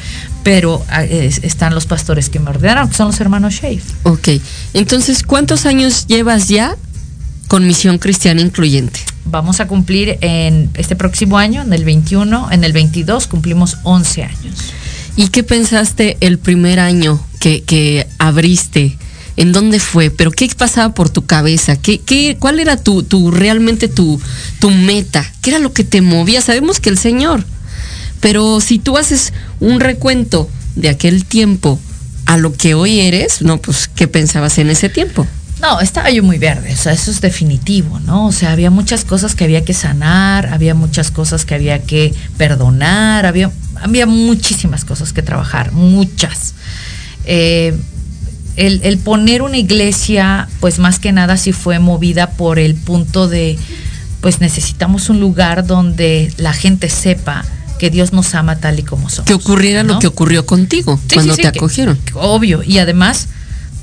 [0.44, 3.82] pero ah, están los pastores que me ordenaron, que son los hermanos Shave.
[4.04, 4.30] Ok,
[4.74, 6.76] entonces, ¿cuántos años llevas ya
[7.48, 9.00] con Misión Cristiana Incluyente?
[9.24, 14.24] Vamos a cumplir en este próximo año, en el 21, en el 22, cumplimos 11
[14.24, 14.74] años.
[15.16, 18.98] ¿Y qué pensaste el primer año que, que abriste?
[19.38, 23.32] En dónde fue, pero qué pasaba por tu cabeza, qué, qué, cuál era tu, tu
[23.32, 24.20] realmente tu,
[24.60, 26.41] tu meta, qué era lo que te movía.
[26.41, 27.46] Sabemos que el Señor,
[28.20, 31.80] pero si tú haces un recuento de aquel tiempo
[32.26, 35.28] a lo que hoy eres, no, pues, ¿qué pensabas en ese tiempo?
[35.62, 38.28] No, estaba yo muy verde, o sea, eso es definitivo, ¿no?
[38.28, 42.15] O sea, había muchas cosas que había que sanar, había muchas cosas que había que
[42.38, 46.56] perdonar, había, había muchísimas cosas que trabajar, muchas.
[47.25, 47.77] Eh,
[48.56, 53.58] el, poner una iglesia, pues más que nada sí fue movida por el punto de,
[54.21, 57.45] pues necesitamos un lugar donde la gente sepa
[57.79, 59.25] que Dios nos ama tal y como somos.
[59.25, 61.97] Que ocurriera lo que ocurrió contigo cuando te acogieron.
[62.13, 63.27] obvio, y además,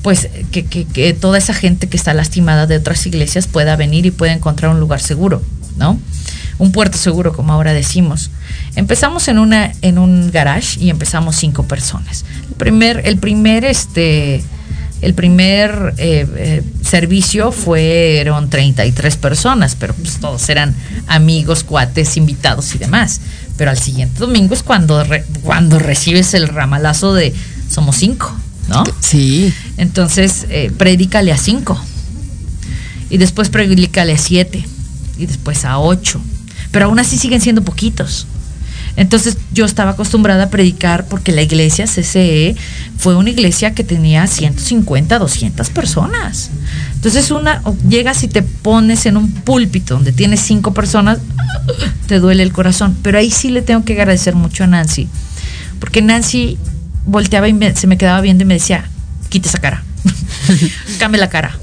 [0.02, 4.10] pues que, que, toda esa gente que está lastimada de otras iglesias pueda venir y
[4.10, 5.42] pueda encontrar un lugar seguro,
[5.76, 5.98] ¿no?
[6.58, 8.30] Un puerto seguro, como ahora decimos.
[8.76, 12.24] Empezamos en una, en un garage y empezamos cinco personas.
[12.48, 14.42] El primer, el primer, este,
[15.00, 20.74] el primer eh, eh, servicio fueron 33 personas, pero pues todos eran
[21.06, 23.20] amigos, cuates, invitados y demás.
[23.56, 25.04] Pero al siguiente domingo es cuando,
[25.42, 27.32] cuando recibes el ramalazo de
[27.70, 28.34] somos cinco,
[28.68, 28.82] ¿no?
[29.00, 29.52] Sí.
[29.76, 31.80] Entonces, eh, predícale a cinco.
[33.10, 34.66] Y después predícale a siete.
[35.16, 36.20] Y después a ocho.
[36.72, 38.26] Pero aún así siguen siendo poquitos.
[38.98, 42.56] Entonces yo estaba acostumbrada a predicar porque la iglesia CCE
[42.96, 46.50] fue una iglesia que tenía 150, 200 personas.
[46.94, 51.18] Entonces una llegas y te pones en un púlpito donde tienes cinco personas,
[52.08, 52.96] te duele el corazón.
[53.00, 55.06] Pero ahí sí le tengo que agradecer mucho a Nancy,
[55.78, 56.58] porque Nancy
[57.06, 58.90] volteaba y se me quedaba viendo y me decía,
[59.28, 59.84] quite esa cara,
[60.98, 61.56] cambie la cara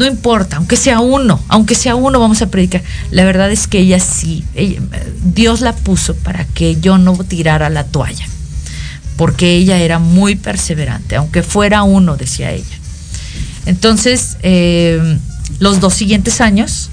[0.00, 2.82] no importa, aunque sea uno, aunque sea uno, vamos a predicar.
[3.10, 4.42] La verdad es que ella sí,
[5.22, 8.24] Dios la puso para que yo no tirara la toalla,
[9.18, 12.78] porque ella era muy perseverante, aunque fuera uno, decía ella.
[13.66, 15.18] Entonces, eh,
[15.58, 16.88] los dos siguientes años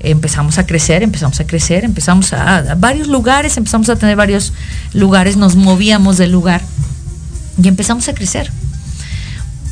[0.00, 4.52] empezamos a crecer, empezamos a crecer, empezamos a, a, varios lugares, empezamos a tener varios
[4.94, 6.60] lugares, nos movíamos del lugar
[7.62, 8.50] y empezamos a crecer.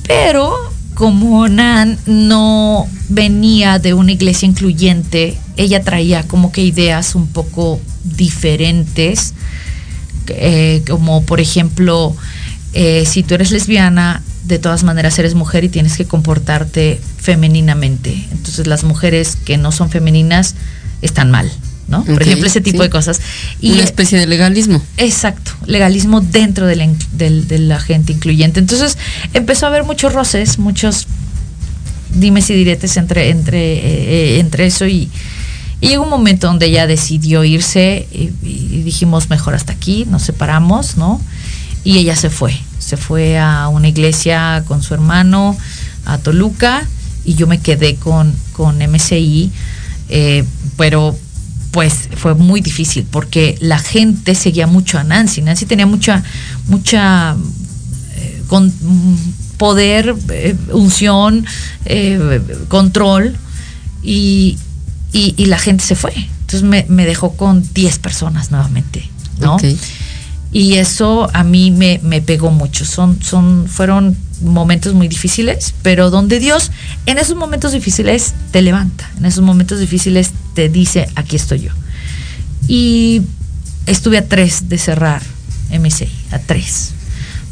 [0.07, 7.27] Pero como Nan no venía de una iglesia incluyente, ella traía como que ideas un
[7.27, 9.35] poco diferentes,
[10.29, 12.17] eh, como por ejemplo,
[12.73, 18.27] eh, si tú eres lesbiana, de todas maneras eres mujer y tienes que comportarte femeninamente.
[18.33, 20.55] Entonces las mujeres que no son femeninas
[21.03, 21.53] están mal.
[21.89, 22.05] ¿No?
[22.05, 23.21] Por ejemplo, ese tipo de cosas.
[23.61, 24.83] Y Una especie de legalismo.
[24.97, 26.77] Exacto, legalismo dentro de
[27.59, 28.61] la, gente incluyente.
[28.61, 28.99] Entonces
[29.35, 31.07] empezó a haber muchos roces, muchos
[32.13, 35.11] dimes y diretes entre, entre, eh, entre eso y,
[35.81, 40.97] llegó un momento donde ella decidió irse y, y, dijimos mejor hasta aquí, nos separamos,
[40.97, 41.21] ¿no?
[41.85, 45.57] Y ella se fue, se fue a una iglesia con su hermano,
[46.05, 46.89] a Toluca,
[47.25, 49.51] y yo me quedé con, con MCI,
[50.09, 50.45] eh,
[50.77, 51.17] pero
[51.77, 55.43] pues fue muy difícil porque la gente seguía mucho a Nancy.
[55.43, 56.23] Nancy tenía mucha,
[56.69, 57.37] mucha
[58.17, 58.73] eh, con,
[59.59, 61.45] poder, eh, unción,
[61.85, 63.37] eh, control
[64.03, 64.57] y,
[65.13, 66.15] la gente se fue.
[66.15, 69.59] Entonces me, dejó con 10 personas nuevamente, ¿no?
[70.53, 72.87] Y eso a mí me, me, pegó mucho.
[72.87, 76.71] Son, son, fueron momentos muy difíciles, pero donde Dios
[77.07, 81.73] en esos momentos difíciles te levanta, en esos momentos difíciles te dice, aquí estoy yo.
[82.69, 83.23] Y
[83.87, 85.23] estuve a tres de cerrar
[85.71, 86.93] MCI, a tres.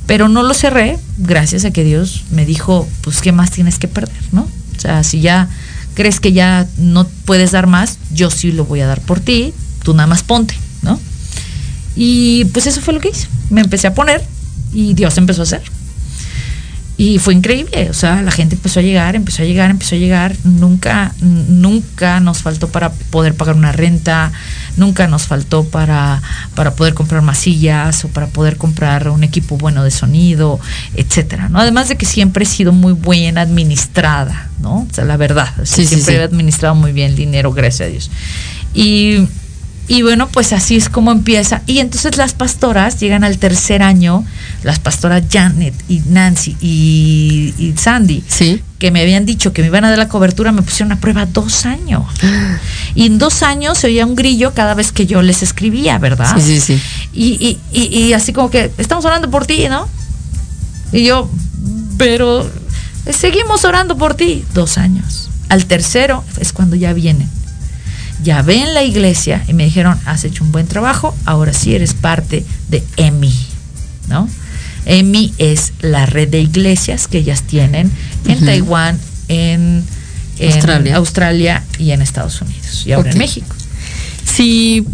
[0.07, 3.89] Pero no lo cerré, gracias a que Dios me dijo, pues, ¿qué más tienes que
[3.89, 4.43] perder, no?
[4.76, 5.49] O sea, si ya
[5.95, 9.55] crees que ya no puedes dar más, yo sí lo voy a dar por ti,
[9.82, 11.01] tú nada más ponte, ¿no?
[11.97, 13.28] Y pues eso fue lo que hice.
[13.51, 14.22] Me empecé a poner
[14.72, 15.62] y Dios empezó a hacer.
[16.97, 19.99] Y fue increíble, o sea, la gente empezó a llegar, empezó a llegar, empezó a
[19.99, 20.37] llegar.
[20.45, 24.31] Nunca, nunca nos faltó para poder pagar una renta,
[24.77, 26.23] nunca nos faltó para,
[26.55, 30.61] para poder comprar masillas o para poder comprar un equipo bueno de sonido,
[30.95, 31.59] etcétera, ¿no?
[31.59, 34.87] Además de que siempre he sido muy buena administrada, ¿no?
[34.89, 38.11] O sea, la verdad, siempre he administrado muy bien el dinero, gracias a Dios.
[38.73, 39.27] Y
[39.87, 41.62] y bueno, pues así es como empieza.
[41.66, 44.24] Y entonces las pastoras llegan al tercer año,
[44.62, 48.62] las pastoras Janet y Nancy y, Sandy, ¿Sí?
[48.78, 51.26] que me habían dicho que me iban a dar la cobertura, me pusieron a prueba
[51.26, 52.05] dos años.
[52.97, 56.32] Y en dos años se oía un grillo cada vez que yo les escribía, ¿verdad?
[56.37, 56.82] Sí, sí, sí.
[57.12, 59.89] Y, y, y así como que, estamos orando por ti, ¿no?
[60.93, 61.28] Y yo,
[61.99, 62.49] pero
[63.11, 64.45] seguimos orando por ti.
[64.55, 65.28] Dos años.
[65.49, 67.28] Al tercero es cuando ya vienen
[68.25, 71.95] ya ven la iglesia y me dijeron, has hecho un buen trabajo, ahora sí eres
[71.95, 73.33] parte de EMI,
[74.09, 74.29] ¿no?
[74.87, 77.91] EMI es la red de iglesias que ellas tienen
[78.27, 78.99] en Taiwán,
[79.29, 79.85] en,
[80.95, 81.62] Australia.
[81.79, 83.55] y en Estados Unidos y ahora en México.
[84.25, 84.85] Si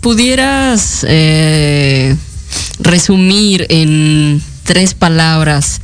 [0.00, 2.16] pudieras eh,
[2.78, 5.80] resumir en tres palabras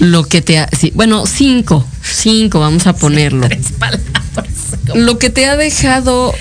[0.00, 4.24] lo que te ha, bueno cinco cinco vamos a ponerlo tres palabras
[4.94, 6.34] lo que te ha dejado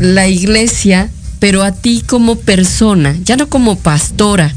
[0.00, 4.54] la iglesia, pero a ti como persona, ya no como pastora.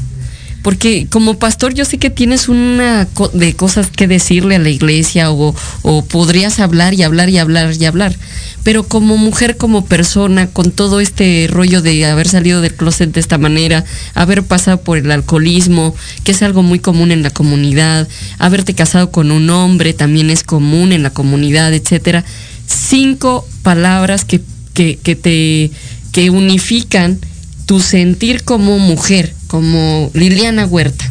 [0.62, 5.30] Porque como pastor yo sé que tienes una de cosas que decirle a la iglesia
[5.30, 8.14] o, o podrías hablar y hablar y hablar y hablar.
[8.62, 13.20] Pero como mujer, como persona, con todo este rollo de haber salido del closet de
[13.20, 13.84] esta manera,
[14.14, 15.94] haber pasado por el alcoholismo,
[16.24, 18.06] que es algo muy común en la comunidad,
[18.38, 22.24] haberte casado con un hombre también es común en la comunidad, etcétera
[22.70, 24.40] cinco palabras que,
[24.74, 25.70] que, te
[26.12, 27.18] que unifican
[27.66, 31.04] tu sentir como mujer, como Liliana Huerta.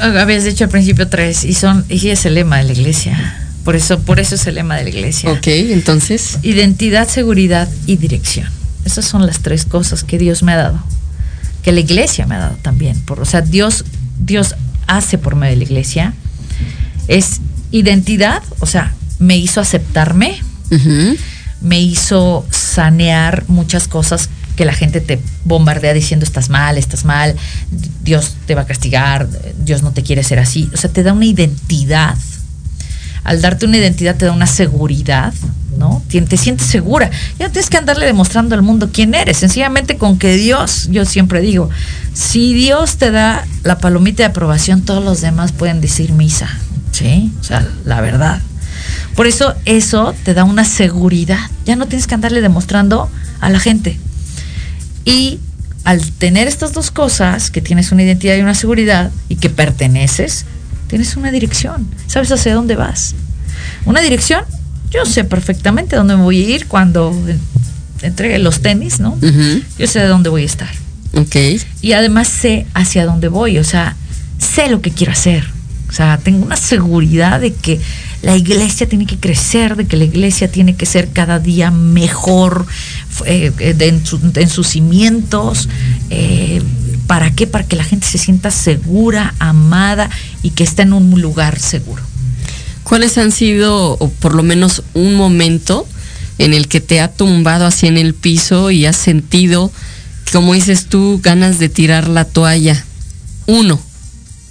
[0.00, 3.40] Habías dicho al principio tres y son y es el lema de la iglesia.
[3.64, 5.32] Por eso, por eso es el lema de la iglesia.
[5.32, 6.38] Ok, entonces.
[6.42, 8.48] Identidad, seguridad y dirección.
[8.84, 10.80] Esas son las tres cosas que Dios me ha dado.
[11.64, 13.00] Que la iglesia me ha dado también.
[13.00, 13.84] Por, o sea, Dios,
[14.20, 14.54] Dios
[14.86, 16.14] hace por medio de la iglesia.
[17.08, 17.40] Es
[17.72, 20.40] identidad, o sea, me hizo aceptarme,
[21.60, 27.36] me hizo sanear muchas cosas que la gente te bombardea diciendo estás mal, estás mal,
[28.02, 29.28] Dios te va a castigar,
[29.58, 30.70] Dios no te quiere ser así.
[30.74, 32.16] O sea, te da una identidad.
[33.24, 35.32] Al darte una identidad te da una seguridad,
[35.78, 36.02] ¿no?
[36.08, 37.10] Te, sientes segura.
[37.38, 39.38] Ya tienes que andarle demostrando al mundo quién eres.
[39.38, 41.70] Sencillamente con que Dios, yo siempre digo,
[42.12, 46.48] si Dios te da la palomita de aprobación, todos los demás pueden decir misa.
[46.90, 47.32] ¿Sí?
[47.40, 48.40] O sea, la verdad.
[49.14, 51.38] Por eso eso te da una seguridad.
[51.64, 53.08] Ya no tienes que andarle demostrando
[53.40, 53.98] a la gente.
[55.04, 55.38] Y
[55.84, 60.44] al tener estas dos cosas, que tienes una identidad y una seguridad y que perteneces,
[60.86, 61.88] tienes una dirección.
[62.06, 63.14] Sabes hacia dónde vas.
[63.84, 64.44] Una dirección,
[64.90, 67.16] yo sé perfectamente dónde me voy a ir cuando
[68.02, 69.18] entregue los tenis, ¿no?
[69.78, 70.70] Yo sé de dónde voy a estar.
[71.14, 71.36] Ok.
[71.80, 73.96] Y además sé hacia dónde voy, o sea,
[74.38, 75.44] sé lo que quiero hacer.
[75.88, 77.80] O sea, tengo una seguridad de que
[78.22, 82.66] la iglesia tiene que crecer, de que la iglesia tiene que ser cada día mejor
[83.26, 85.68] eh, en, sus cimientos.
[86.08, 86.62] Eh,
[87.08, 87.48] ¿Para qué?
[87.48, 90.08] Para que la gente se sienta segura, amada
[90.42, 92.02] y que esté en un lugar seguro.
[92.84, 95.86] ¿Cuáles han sido, o por lo menos un momento,
[96.38, 99.72] en el que te ha tumbado así en el piso y has sentido,
[100.32, 102.84] como dices tú, ganas de tirar la toalla?
[103.46, 103.80] Uno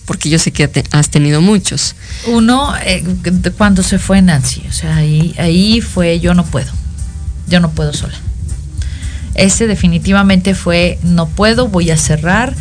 [0.06, 1.96] porque yo sé que has tenido muchos.
[2.28, 3.04] Uno, eh,
[3.58, 6.72] cuando se fue Nancy, o sea, ahí, ahí fue yo no puedo,
[7.48, 8.18] yo no puedo sola.
[9.36, 12.54] Ese definitivamente fue no puedo, voy a cerrar.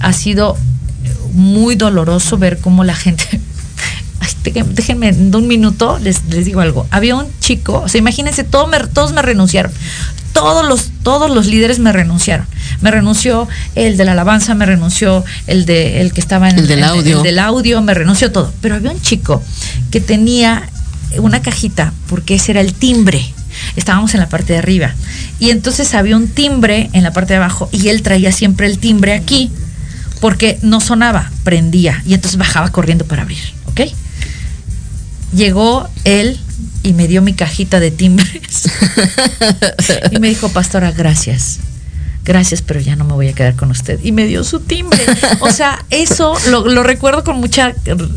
[0.00, 0.56] Ha sido
[1.32, 3.40] muy doloroso ver cómo la gente
[4.64, 6.86] déjenme de un minuto, les, les, digo algo.
[6.90, 9.72] Había un chico, o sea, imagínense, todos me, todos me renunciaron
[10.36, 12.46] todos los, todos los líderes me renunciaron.
[12.80, 16.68] Me renunció el de la alabanza, me renunció el de el que estaba en el
[16.68, 17.18] del audio.
[17.18, 18.52] El del audio, me renunció todo.
[18.60, 19.42] Pero había un chico
[19.90, 20.68] que tenía
[21.18, 23.24] una cajita, porque ese era el timbre.
[23.76, 24.94] Estábamos en la parte de arriba.
[25.38, 28.78] Y entonces había un timbre en la parte de abajo y él traía siempre el
[28.78, 29.50] timbre aquí
[30.20, 33.82] porque no sonaba, prendía y entonces bajaba corriendo para abrir, ¿ok?
[35.34, 36.38] Llegó él
[36.82, 38.68] y me dio mi cajita de timbres.
[40.10, 41.58] y me dijo, pastora, gracias.
[42.24, 43.98] gracias, pero ya no me voy a quedar con usted.
[44.02, 45.00] Y me dio su timbre.
[45.40, 47.74] O sea, eso lo, recuerdo con mucha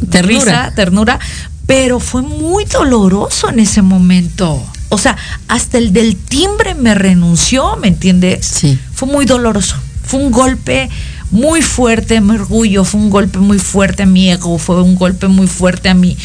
[0.09, 0.73] ternura.
[0.75, 1.19] ternura,
[1.65, 4.63] pero fue muy doloroso en ese momento.
[4.89, 5.17] O sea,
[5.47, 8.45] hasta el del timbre me renunció, ¿me entiendes?
[8.45, 8.79] Sí.
[8.93, 9.75] Fue muy doloroso.
[10.03, 10.89] Fue un golpe
[11.31, 14.95] muy fuerte a mi orgullo, fue un golpe muy fuerte a mi ego, fue un
[14.95, 16.17] golpe muy fuerte a mí.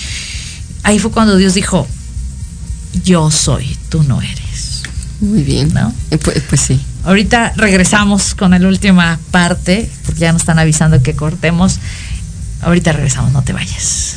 [0.82, 1.86] Ahí fue cuando Dios dijo,
[3.03, 4.82] yo soy, tú no eres.
[5.20, 5.72] Muy bien.
[5.72, 5.92] ¿No?
[6.11, 6.80] Eh, pues, pues, sí.
[7.05, 11.78] Ahorita regresamos con la última parte, porque ya nos están avisando que cortemos.
[12.62, 14.16] Ahorita regresamos, no te vayas.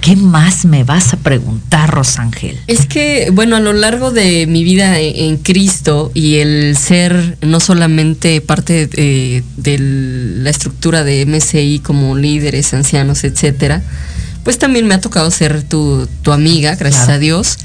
[0.00, 2.58] ¿Qué más me vas a preguntar, Rosángel?
[2.66, 7.60] Es que, bueno, a lo largo de mi vida en, Cristo y el ser no
[7.60, 9.42] solamente parte de,
[10.38, 13.82] la estructura de MCI como líderes, ancianos, etcétera,
[14.42, 17.58] pues también me ha tocado ser tu, amiga, gracias a Dios.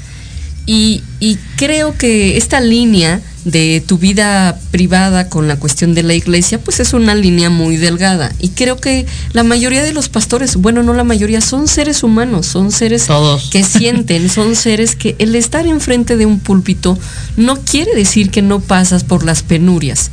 [0.66, 6.14] Y, y creo que esta línea de tu vida privada con la cuestión de la
[6.14, 8.32] iglesia, pues es una línea muy delgada.
[8.40, 12.46] Y creo que la mayoría de los pastores, bueno, no la mayoría, son seres humanos,
[12.46, 13.06] son seres
[13.52, 16.98] que sienten, son seres que el estar enfrente de un púlpito
[17.36, 20.10] no quiere decir que no pasas por las penurias.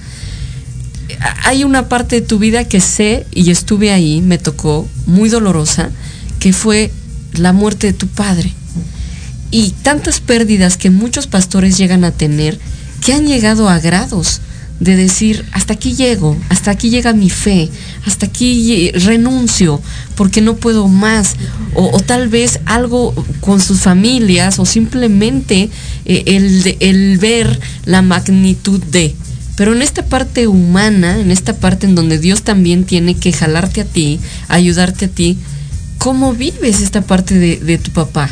[1.43, 5.89] Hay una parte de tu vida que sé y estuve ahí, me tocó, muy dolorosa,
[6.39, 6.91] que fue
[7.33, 8.53] la muerte de tu padre.
[9.49, 12.59] Y tantas pérdidas que muchos pastores llegan a tener
[13.03, 14.41] que han llegado a grados
[14.79, 17.69] de decir, hasta aquí llego, hasta aquí llega mi fe,
[18.05, 19.81] hasta aquí renuncio
[20.15, 21.35] porque no puedo más,
[21.75, 25.69] o, tal vez algo con sus familias, o simplemente
[26.05, 29.15] eh, el, el, ver la magnitud de,
[29.55, 33.81] Pero en esta parte humana, en esta parte en donde Dios también tiene que jalarte
[33.81, 35.37] a ti, ayudarte a ti,
[35.97, 38.29] ¿cómo vives esta parte de, tu papá?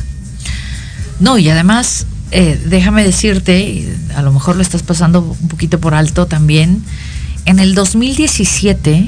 [1.19, 5.93] No, y además, eh, déjame decirte, a lo mejor lo estás pasando un poquito por
[5.93, 6.83] alto también,
[7.45, 9.07] en el 2017,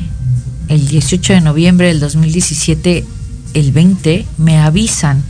[0.68, 3.06] el 18 de noviembre del 2017,
[3.54, 5.24] el 20, me avisan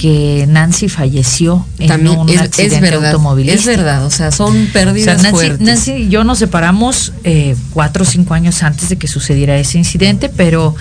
[0.00, 3.70] que Nancy falleció en un accidente es verdad, automovilístico.
[3.70, 8.06] Es verdad, o sea, son pérdidas Nancy, Nancy, y yo nos separamos eh, cuatro o
[8.06, 10.74] cinco años antes de que sucediera ese incidente, pero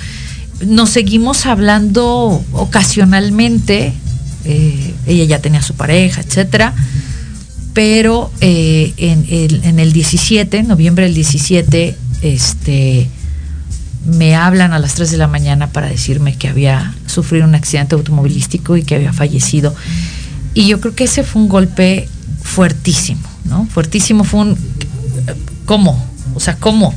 [0.65, 3.93] nos seguimos hablando ocasionalmente.
[4.45, 6.73] Eh, ella ya tenía su pareja, etcétera.
[7.73, 13.09] Pero eh, en, el, en el 17, noviembre del 17, este
[14.05, 17.95] me hablan a las 3 de la mañana para decirme que había sufrido un accidente
[17.95, 19.75] automovilístico y que había fallecido.
[20.53, 22.07] Y yo creo que ese fue un golpe
[22.41, 23.65] fuertísimo, ¿no?
[23.65, 24.57] Fuertísimo fue un...
[25.65, 26.03] ¿Cómo?
[26.33, 26.95] O sea, ¿cómo?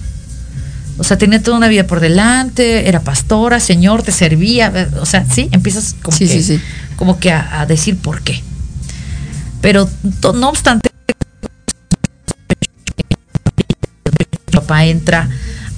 [0.99, 4.91] O sea, tenía toda una vida por delante, era pastora, Señor, te servía.
[5.01, 6.61] O sea, sí, empiezas como que,
[6.97, 8.43] Como que a, decir por qué.
[9.61, 9.89] Pero
[10.35, 10.91] no obstante,
[14.53, 15.29] papá entra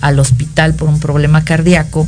[0.01, 2.07] al hospital por un problema cardíaco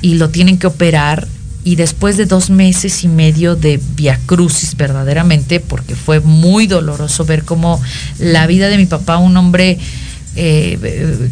[0.00, 1.28] y lo tienen que operar
[1.62, 7.44] y después de dos meses y medio de viacrucis verdaderamente, porque fue muy doloroso ver
[7.44, 7.80] cómo
[8.18, 9.78] la vida de mi papá, un hombre
[10.36, 11.30] eh,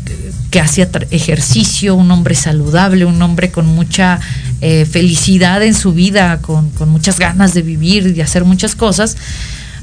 [0.53, 4.20] que hacía ejercicio, un hombre saludable, un hombre con mucha
[4.61, 9.16] eh, felicidad en su vida, con, muchas ganas de vivir y de hacer muchas cosas,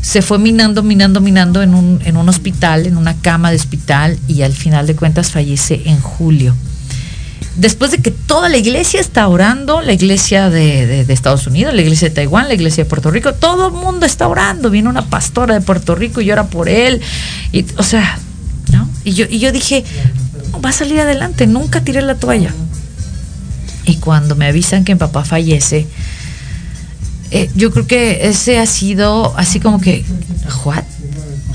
[0.01, 4.53] se fue minando, minando, minando en un, hospital, en una cama de hospital y al
[4.53, 6.55] final de cuentas fallece en julio.
[7.55, 12.07] Después de que toda la iglesia está orando, la iglesia de, Estados Unidos, la iglesia
[12.09, 14.69] de Taiwán, la iglesia de Puerto Rico, todo el mundo está orando.
[14.69, 17.01] Viene una pastora de Puerto Rico y ora por él.
[17.77, 18.17] O sea,
[18.71, 18.89] ¿no?
[19.03, 19.83] Y yo, y yo dije,
[20.63, 22.53] va a salir adelante, nunca tiré la toalla.
[23.85, 25.87] Y cuando me avisan que mi papá fallece,
[27.31, 30.03] eh, yo creo que ese ha sido así como que,
[30.65, 30.83] ¿what?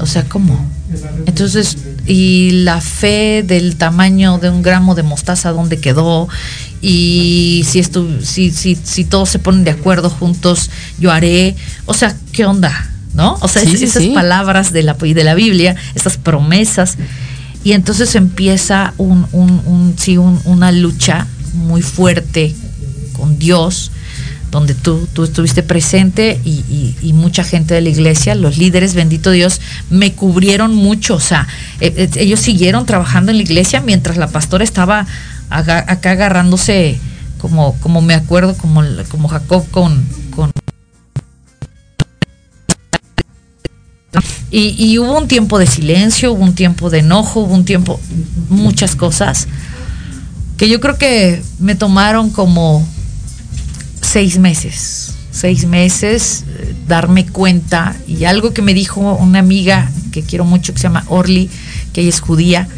[0.01, 0.59] O sea, ¿cómo?
[1.27, 6.29] Entonces, y la fe del tamaño de un gramo de mostaza, ¿dónde quedó?
[6.81, 11.57] Y si, esto, si, si, si todos se ponen de acuerdo juntos, yo haré.
[11.87, 12.94] O sea, ¿qué onda?
[13.15, 13.39] ¿No?
[13.41, 16.97] O sea, esas palabras de la, de la Biblia, esas promesas.
[17.63, 22.55] Y entonces empieza un, un, un, sí, una lucha muy fuerte
[23.13, 23.93] con Dios
[24.55, 29.61] donde tú, tú estuviste presente y, mucha gente de la iglesia, los líderes, bendito Dios,
[29.91, 31.17] me cubrieron mucho.
[31.17, 31.49] O sea,
[31.81, 35.07] eh, eh, ellos siguieron trabajando en la iglesia mientras la pastora estaba
[35.51, 37.01] acá agarrándose,
[37.39, 40.07] como, como me acuerdo, como, como Jacob con,
[40.37, 40.53] con
[44.57, 48.01] y, hubo un tiempo de silencio, hubo un tiempo de enojo, hubo un tiempo,
[48.51, 49.49] muchas cosas,
[50.57, 52.87] que yo creo que me tomaron como
[54.01, 60.23] seis meses, seis meses, eh, darme cuenta y algo que me dijo una amiga que
[60.23, 61.51] quiero mucho que se llama Orly,
[61.93, 62.69] que ella es judía,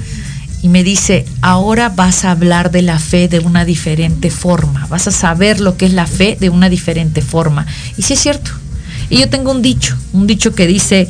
[0.63, 5.09] y me dice, ahora vas a hablar de la fe de una diferente forma, vas
[5.09, 7.67] a saber lo que es la fe de una diferente forma.
[7.99, 8.51] Y sí es cierto.
[9.11, 11.09] Y yo tengo un dicho, un dicho que dice,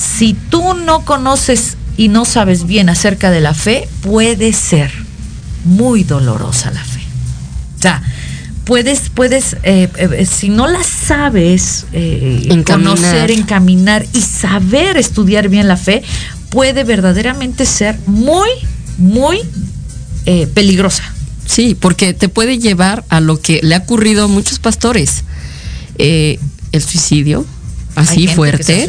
[0.00, 4.90] si tú no conoces y no sabes bien acerca de la fe, puede ser
[5.64, 7.00] muy dolorosa la fe.
[7.78, 8.02] O sea,
[8.64, 15.68] puedes, puedes, eh, eh, si no la sabes eh, conocer, encaminar y saber estudiar bien
[15.68, 16.02] la fe,
[16.48, 18.48] puede verdaderamente ser muy,
[18.96, 19.40] muy
[20.54, 21.02] peligrosa.
[21.44, 25.24] Sí, porque te puede llevar a lo que le ha ocurrido a muchos pastores.
[25.98, 26.38] el
[26.80, 27.44] suicidio,
[28.00, 28.88] así fuerte.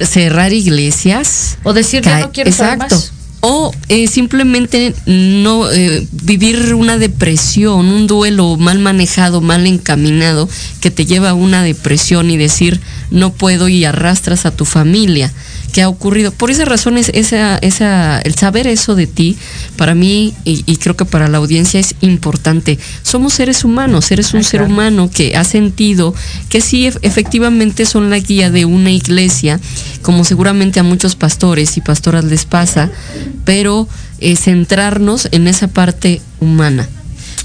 [0.00, 1.58] Cerrar iglesias.
[1.62, 2.96] O decir, que no quiero exacto
[3.44, 10.48] o eh, simplemente no eh, vivir una depresión, un duelo mal manejado, mal encaminado,
[10.80, 15.32] que te lleva a una depresión y decir no puedo y arrastras a tu familia
[15.72, 16.30] que ha ocurrido.
[16.30, 19.36] Por esa razón, es esa, esa, el saber eso de ti,
[19.76, 22.78] para mí y, creo que para la audiencia es importante.
[23.02, 26.14] Somos seres humanos, eres un ah, ser humano que ha sentido
[26.48, 29.58] que sí, efectivamente son la guía de una iglesia,
[30.02, 32.90] como seguramente a muchos pastores y pastoras les pasa,
[33.44, 36.88] pero eh, centrarnos en esa parte humana.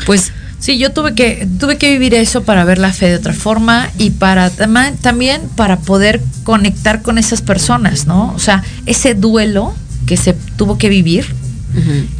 [0.05, 3.33] Pues Sí, yo tuve que, tuve que vivir eso para ver la fe de otra
[3.33, 8.33] forma y para también para poder conectar con esas personas, ¿no?
[8.33, 9.75] O sea, ese duelo
[10.07, 11.25] que se tuvo que vivir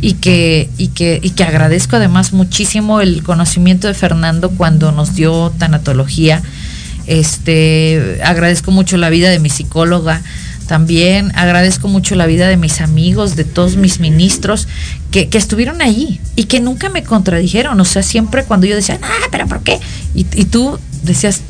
[0.02, 5.16] y, que, y, que, y que agradezco además muchísimo el conocimiento de Fernando cuando nos
[5.16, 6.44] dio tanatología.
[7.08, 10.22] Este, agradezco mucho la vida de mi psicóloga,
[10.68, 14.68] también agradezco mucho la vida de mis amigos, de todos mis ministros
[15.12, 17.80] que, estuvieron ahí y que nunca me contradijeron.
[17.80, 19.80] O sea, siempre cuando yo decía, ah, pero ¿por qué?
[20.14, 21.42] Y, y tú decías,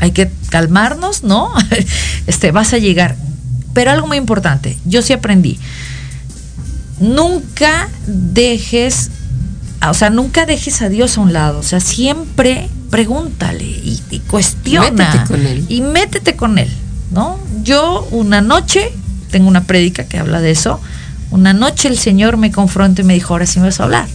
[0.00, 1.52] hay que calmarnos, ¿no?
[2.26, 3.16] este, vas a llegar.
[3.74, 5.58] Pero algo muy importante, yo sí aprendí.
[7.00, 9.10] Nunca dejes,
[9.88, 11.60] o sea, nunca dejes a Dios a un lado.
[11.60, 14.90] O sea, siempre pregúntale y, y cuestiona.
[14.90, 15.64] Métete con él.
[15.68, 16.68] Y métete con él.
[17.12, 17.38] ¿no?
[17.62, 18.92] Yo una noche,
[19.30, 20.80] tengo una prédica que habla de eso,
[21.30, 24.08] una noche el Señor me confrontó y me dijo, ahora sí me vas a hablar.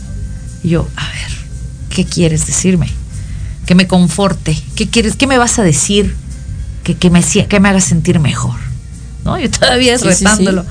[0.63, 1.31] Y yo, a ver,
[1.89, 2.89] ¿qué quieres decirme?
[3.65, 5.15] Que me conforte, ¿qué quieres?
[5.15, 6.15] ¿Qué me vas a decir?
[6.83, 8.55] Que, que me, que me haga sentir mejor.
[9.25, 9.37] ¿No?
[9.39, 10.65] Yo todavía es retándolo.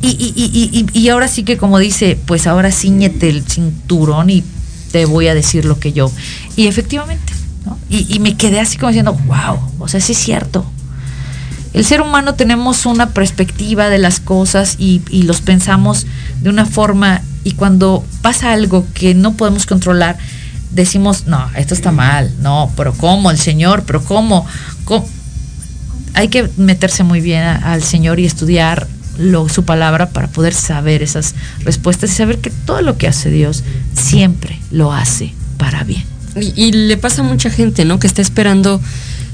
[0.00, 4.44] Y, y, y, y, ahora sí que como dice, pues ahora ciñete el cinturón y
[4.92, 6.12] te voy a decir lo que yo.
[6.54, 7.32] Y efectivamente,
[7.66, 7.76] ¿no?
[7.90, 10.64] Y, me quedé así como diciendo, wow, o sea, sí es cierto
[11.74, 16.06] el ser humano tenemos una perspectiva de las cosas y, los pensamos
[16.40, 20.18] de una forma y cuando pasa algo que no podemos controlar,
[20.70, 23.30] decimos, no, esto está mal, no, pero ¿cómo?
[23.30, 24.46] El Señor, pero ¿cómo?
[26.14, 28.88] Hay que meterse muy bien al Señor y estudiar
[29.18, 33.30] lo, su palabra para poder saber esas respuestas y saber que todo lo que hace
[33.30, 33.62] Dios
[33.94, 36.04] siempre lo hace para bien.
[36.40, 37.98] Y, y le pasa a mucha gente, ¿no?
[37.98, 38.80] Que está esperando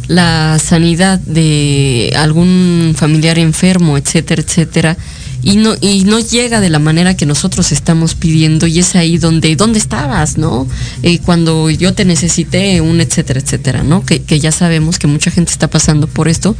[0.06, 4.96] la sanidad de algún familiar enfermo, etcétera, etcétera,
[5.42, 9.18] y no, y no llega de la manera que nosotros estamos pidiendo, y es ahí
[9.18, 10.66] donde, ¿dónde estabas, no?
[11.02, 14.04] Eh, cuando yo te necesité, un etcétera, etcétera, ¿no?
[14.04, 16.56] Que, que ya sabemos que mucha gente está pasando por esto.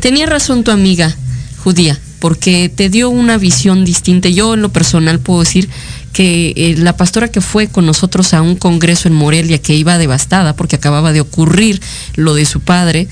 [0.00, 1.16] Tenía razón tu amiga
[1.62, 4.28] judía, porque te dio una visión distinta.
[4.28, 5.68] Yo en lo personal puedo decir
[6.14, 9.98] que eh, la pastora que fue con nosotros a un congreso en Morelia, que iba
[9.98, 11.82] devastada porque acababa de ocurrir
[12.14, 13.08] lo de su padre,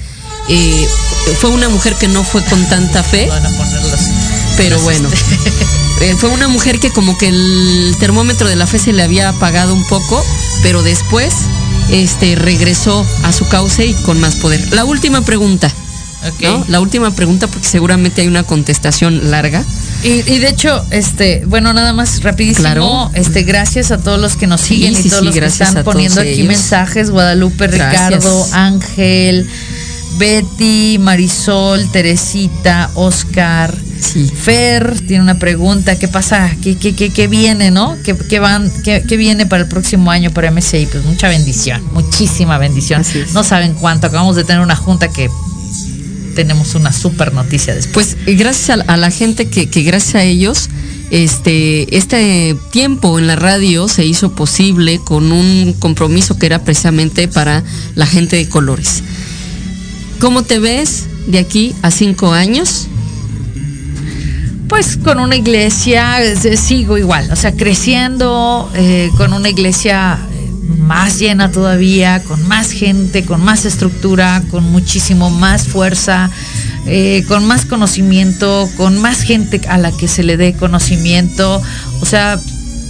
[0.48, 0.88] eh,
[1.38, 3.28] fue una mujer que no fue con tanta fe.
[4.56, 5.08] pero bueno.
[6.00, 9.28] Eh, fue una mujer que como que el termómetro de la fe se le había
[9.28, 10.24] apagado un poco,
[10.60, 11.32] pero después
[11.90, 14.72] este, regresó a su cauce y con más poder.
[14.72, 15.70] La última pregunta.
[16.68, 19.64] La última pregunta, porque seguramente hay una contestación larga.
[20.04, 24.60] Y, de hecho, este, bueno, nada más rapidísimo, este, gracias a todos los que nos
[24.60, 29.48] siguen y todos los que están poniendo aquí mensajes, Guadalupe, Ricardo, Ángel,
[30.18, 33.72] Betty, Marisol, Teresita, Oscar,
[34.42, 36.50] Fer tiene una pregunta, ¿qué pasa?
[36.60, 37.96] ¿Qué, qué, qué, qué viene, no?
[38.02, 40.86] ¿Qué, van, qué, qué, viene para el próximo año para MCI?
[40.86, 43.04] Pues mucha bendición, muchísima bendición.
[43.32, 45.30] No saben cuánto, acabamos de tener una junta que
[46.34, 48.16] tenemos una super noticia después.
[48.24, 50.68] Pues gracias a, la gente que, gracias a ellos,
[51.10, 57.28] este, este tiempo en la radio se hizo posible con un compromiso que era precisamente
[57.28, 57.62] para
[57.94, 59.02] la gente de colores.
[60.20, 62.88] ¿Cómo te ves de aquí a cinco años?
[64.68, 66.18] Pues con una iglesia,
[66.56, 70.18] sigo igual, o sea, creciendo, eh, con una iglesia
[70.62, 76.30] más llena todavía, con más gente, con más estructura, con muchísimo más fuerza,
[76.86, 81.60] eh, con más conocimiento, con más gente a la que se le dé conocimiento.
[82.00, 82.38] O sea,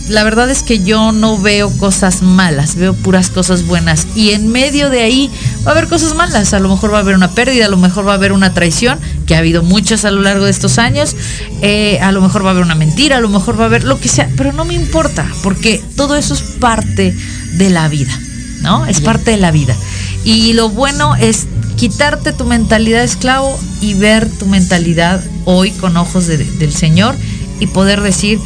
[0.09, 4.07] la verdad es que yo no veo cosas malas, veo puras cosas buenas.
[4.15, 5.31] Y en medio de ahí
[5.67, 6.53] va a haber cosas malas.
[6.53, 8.53] A lo mejor va a haber una pérdida, a lo mejor va a haber una
[8.53, 11.17] traición, que ha habido muchas a lo largo de estos años.
[11.63, 13.85] Eh, a lo mejor va a haber una mentira, a lo mejor va a haber
[13.85, 14.29] lo que sea.
[14.37, 17.15] Pero no me importa, porque todo eso es parte
[17.53, 18.19] de la vida,
[18.61, 18.87] ¿no?
[18.87, 19.77] Es parte de la vida.
[20.25, 21.47] Y lo bueno es
[21.77, 27.17] quitarte tu mentalidad de esclavo y ver tu mentalidad hoy con ojos del Señor
[27.61, 28.39] y poder decir,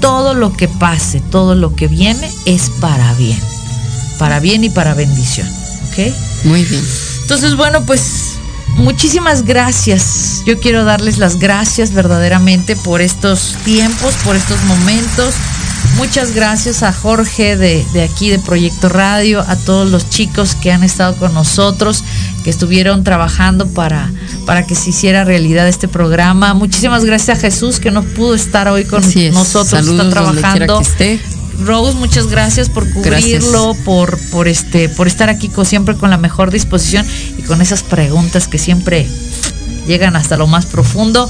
[0.00, 3.40] todo lo que pase, todo lo que viene es para bien,
[4.18, 5.48] para bien y para bendición,
[5.88, 6.14] ¿ok?
[6.44, 6.84] Muy bien.
[7.22, 8.34] Entonces, bueno, pues
[8.76, 10.42] muchísimas gracias.
[10.46, 15.34] Yo quiero darles las gracias verdaderamente por estos tiempos, por estos momentos
[15.94, 20.82] Muchas gracias a Jorge de, aquí de Proyecto Radio, a todos los chicos que han
[20.82, 22.04] estado con nosotros,
[22.44, 24.10] que estuvieron trabajando para,
[24.44, 26.54] para que se hiciera realidad este programa.
[26.54, 30.82] Muchísimas gracias a Jesús que no pudo estar hoy con nosotros, está trabajando.
[31.64, 36.50] Rose, muchas gracias por cubrirlo, por, por este, por estar aquí siempre con la mejor
[36.50, 37.06] disposición
[37.38, 39.08] y con esas preguntas que siempre
[39.86, 41.28] llegan hasta lo más profundo.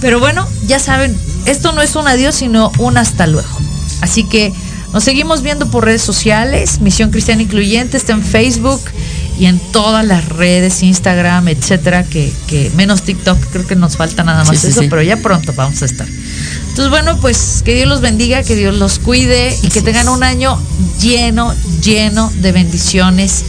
[0.00, 3.73] Pero bueno, ya saben, esto no es un adiós, sino un hasta luego.
[4.00, 4.52] Así que
[4.92, 6.80] nos seguimos viendo por redes sociales.
[6.80, 8.80] Misión Cristiana Incluyente está en Facebook
[9.38, 14.44] y en todas las redes, Instagram, etcétera, que, menos TikTok, creo que nos falta nada
[14.44, 16.06] más eso, pero ya pronto vamos a estar.
[16.06, 20.22] Entonces, bueno, pues que Dios los bendiga, que Dios los cuide y que tengan un
[20.22, 20.60] año
[21.00, 23.44] lleno, lleno de bendiciones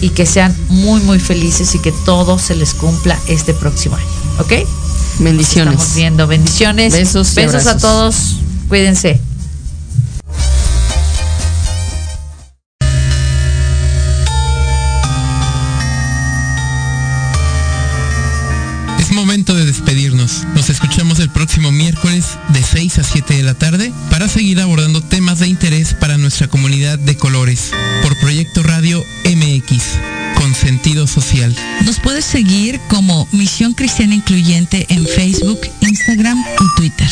[0.00, 4.06] y que sean muy, muy felices y que todo se les cumpla este próximo año.
[4.40, 4.52] ¿Ok?
[5.20, 5.74] Bendiciones.
[5.74, 6.26] Estamos viendo.
[6.26, 6.92] Bendiciones.
[6.92, 7.34] Besos.
[7.34, 8.36] Besos a todos.
[8.68, 9.20] Cuídense.
[19.52, 20.44] De despedirnos.
[20.54, 25.02] Nos escuchamos el próximo miércoles de 6 a 7 de la tarde para seguir abordando
[25.02, 27.70] temas de interés para nuestra comunidad de colores
[28.02, 29.82] por Proyecto Radio MX
[30.36, 31.54] con sentido social.
[31.84, 37.10] Nos puedes seguir como Misión Cristiana Incluyente en Facebook, Instagram y Twitter.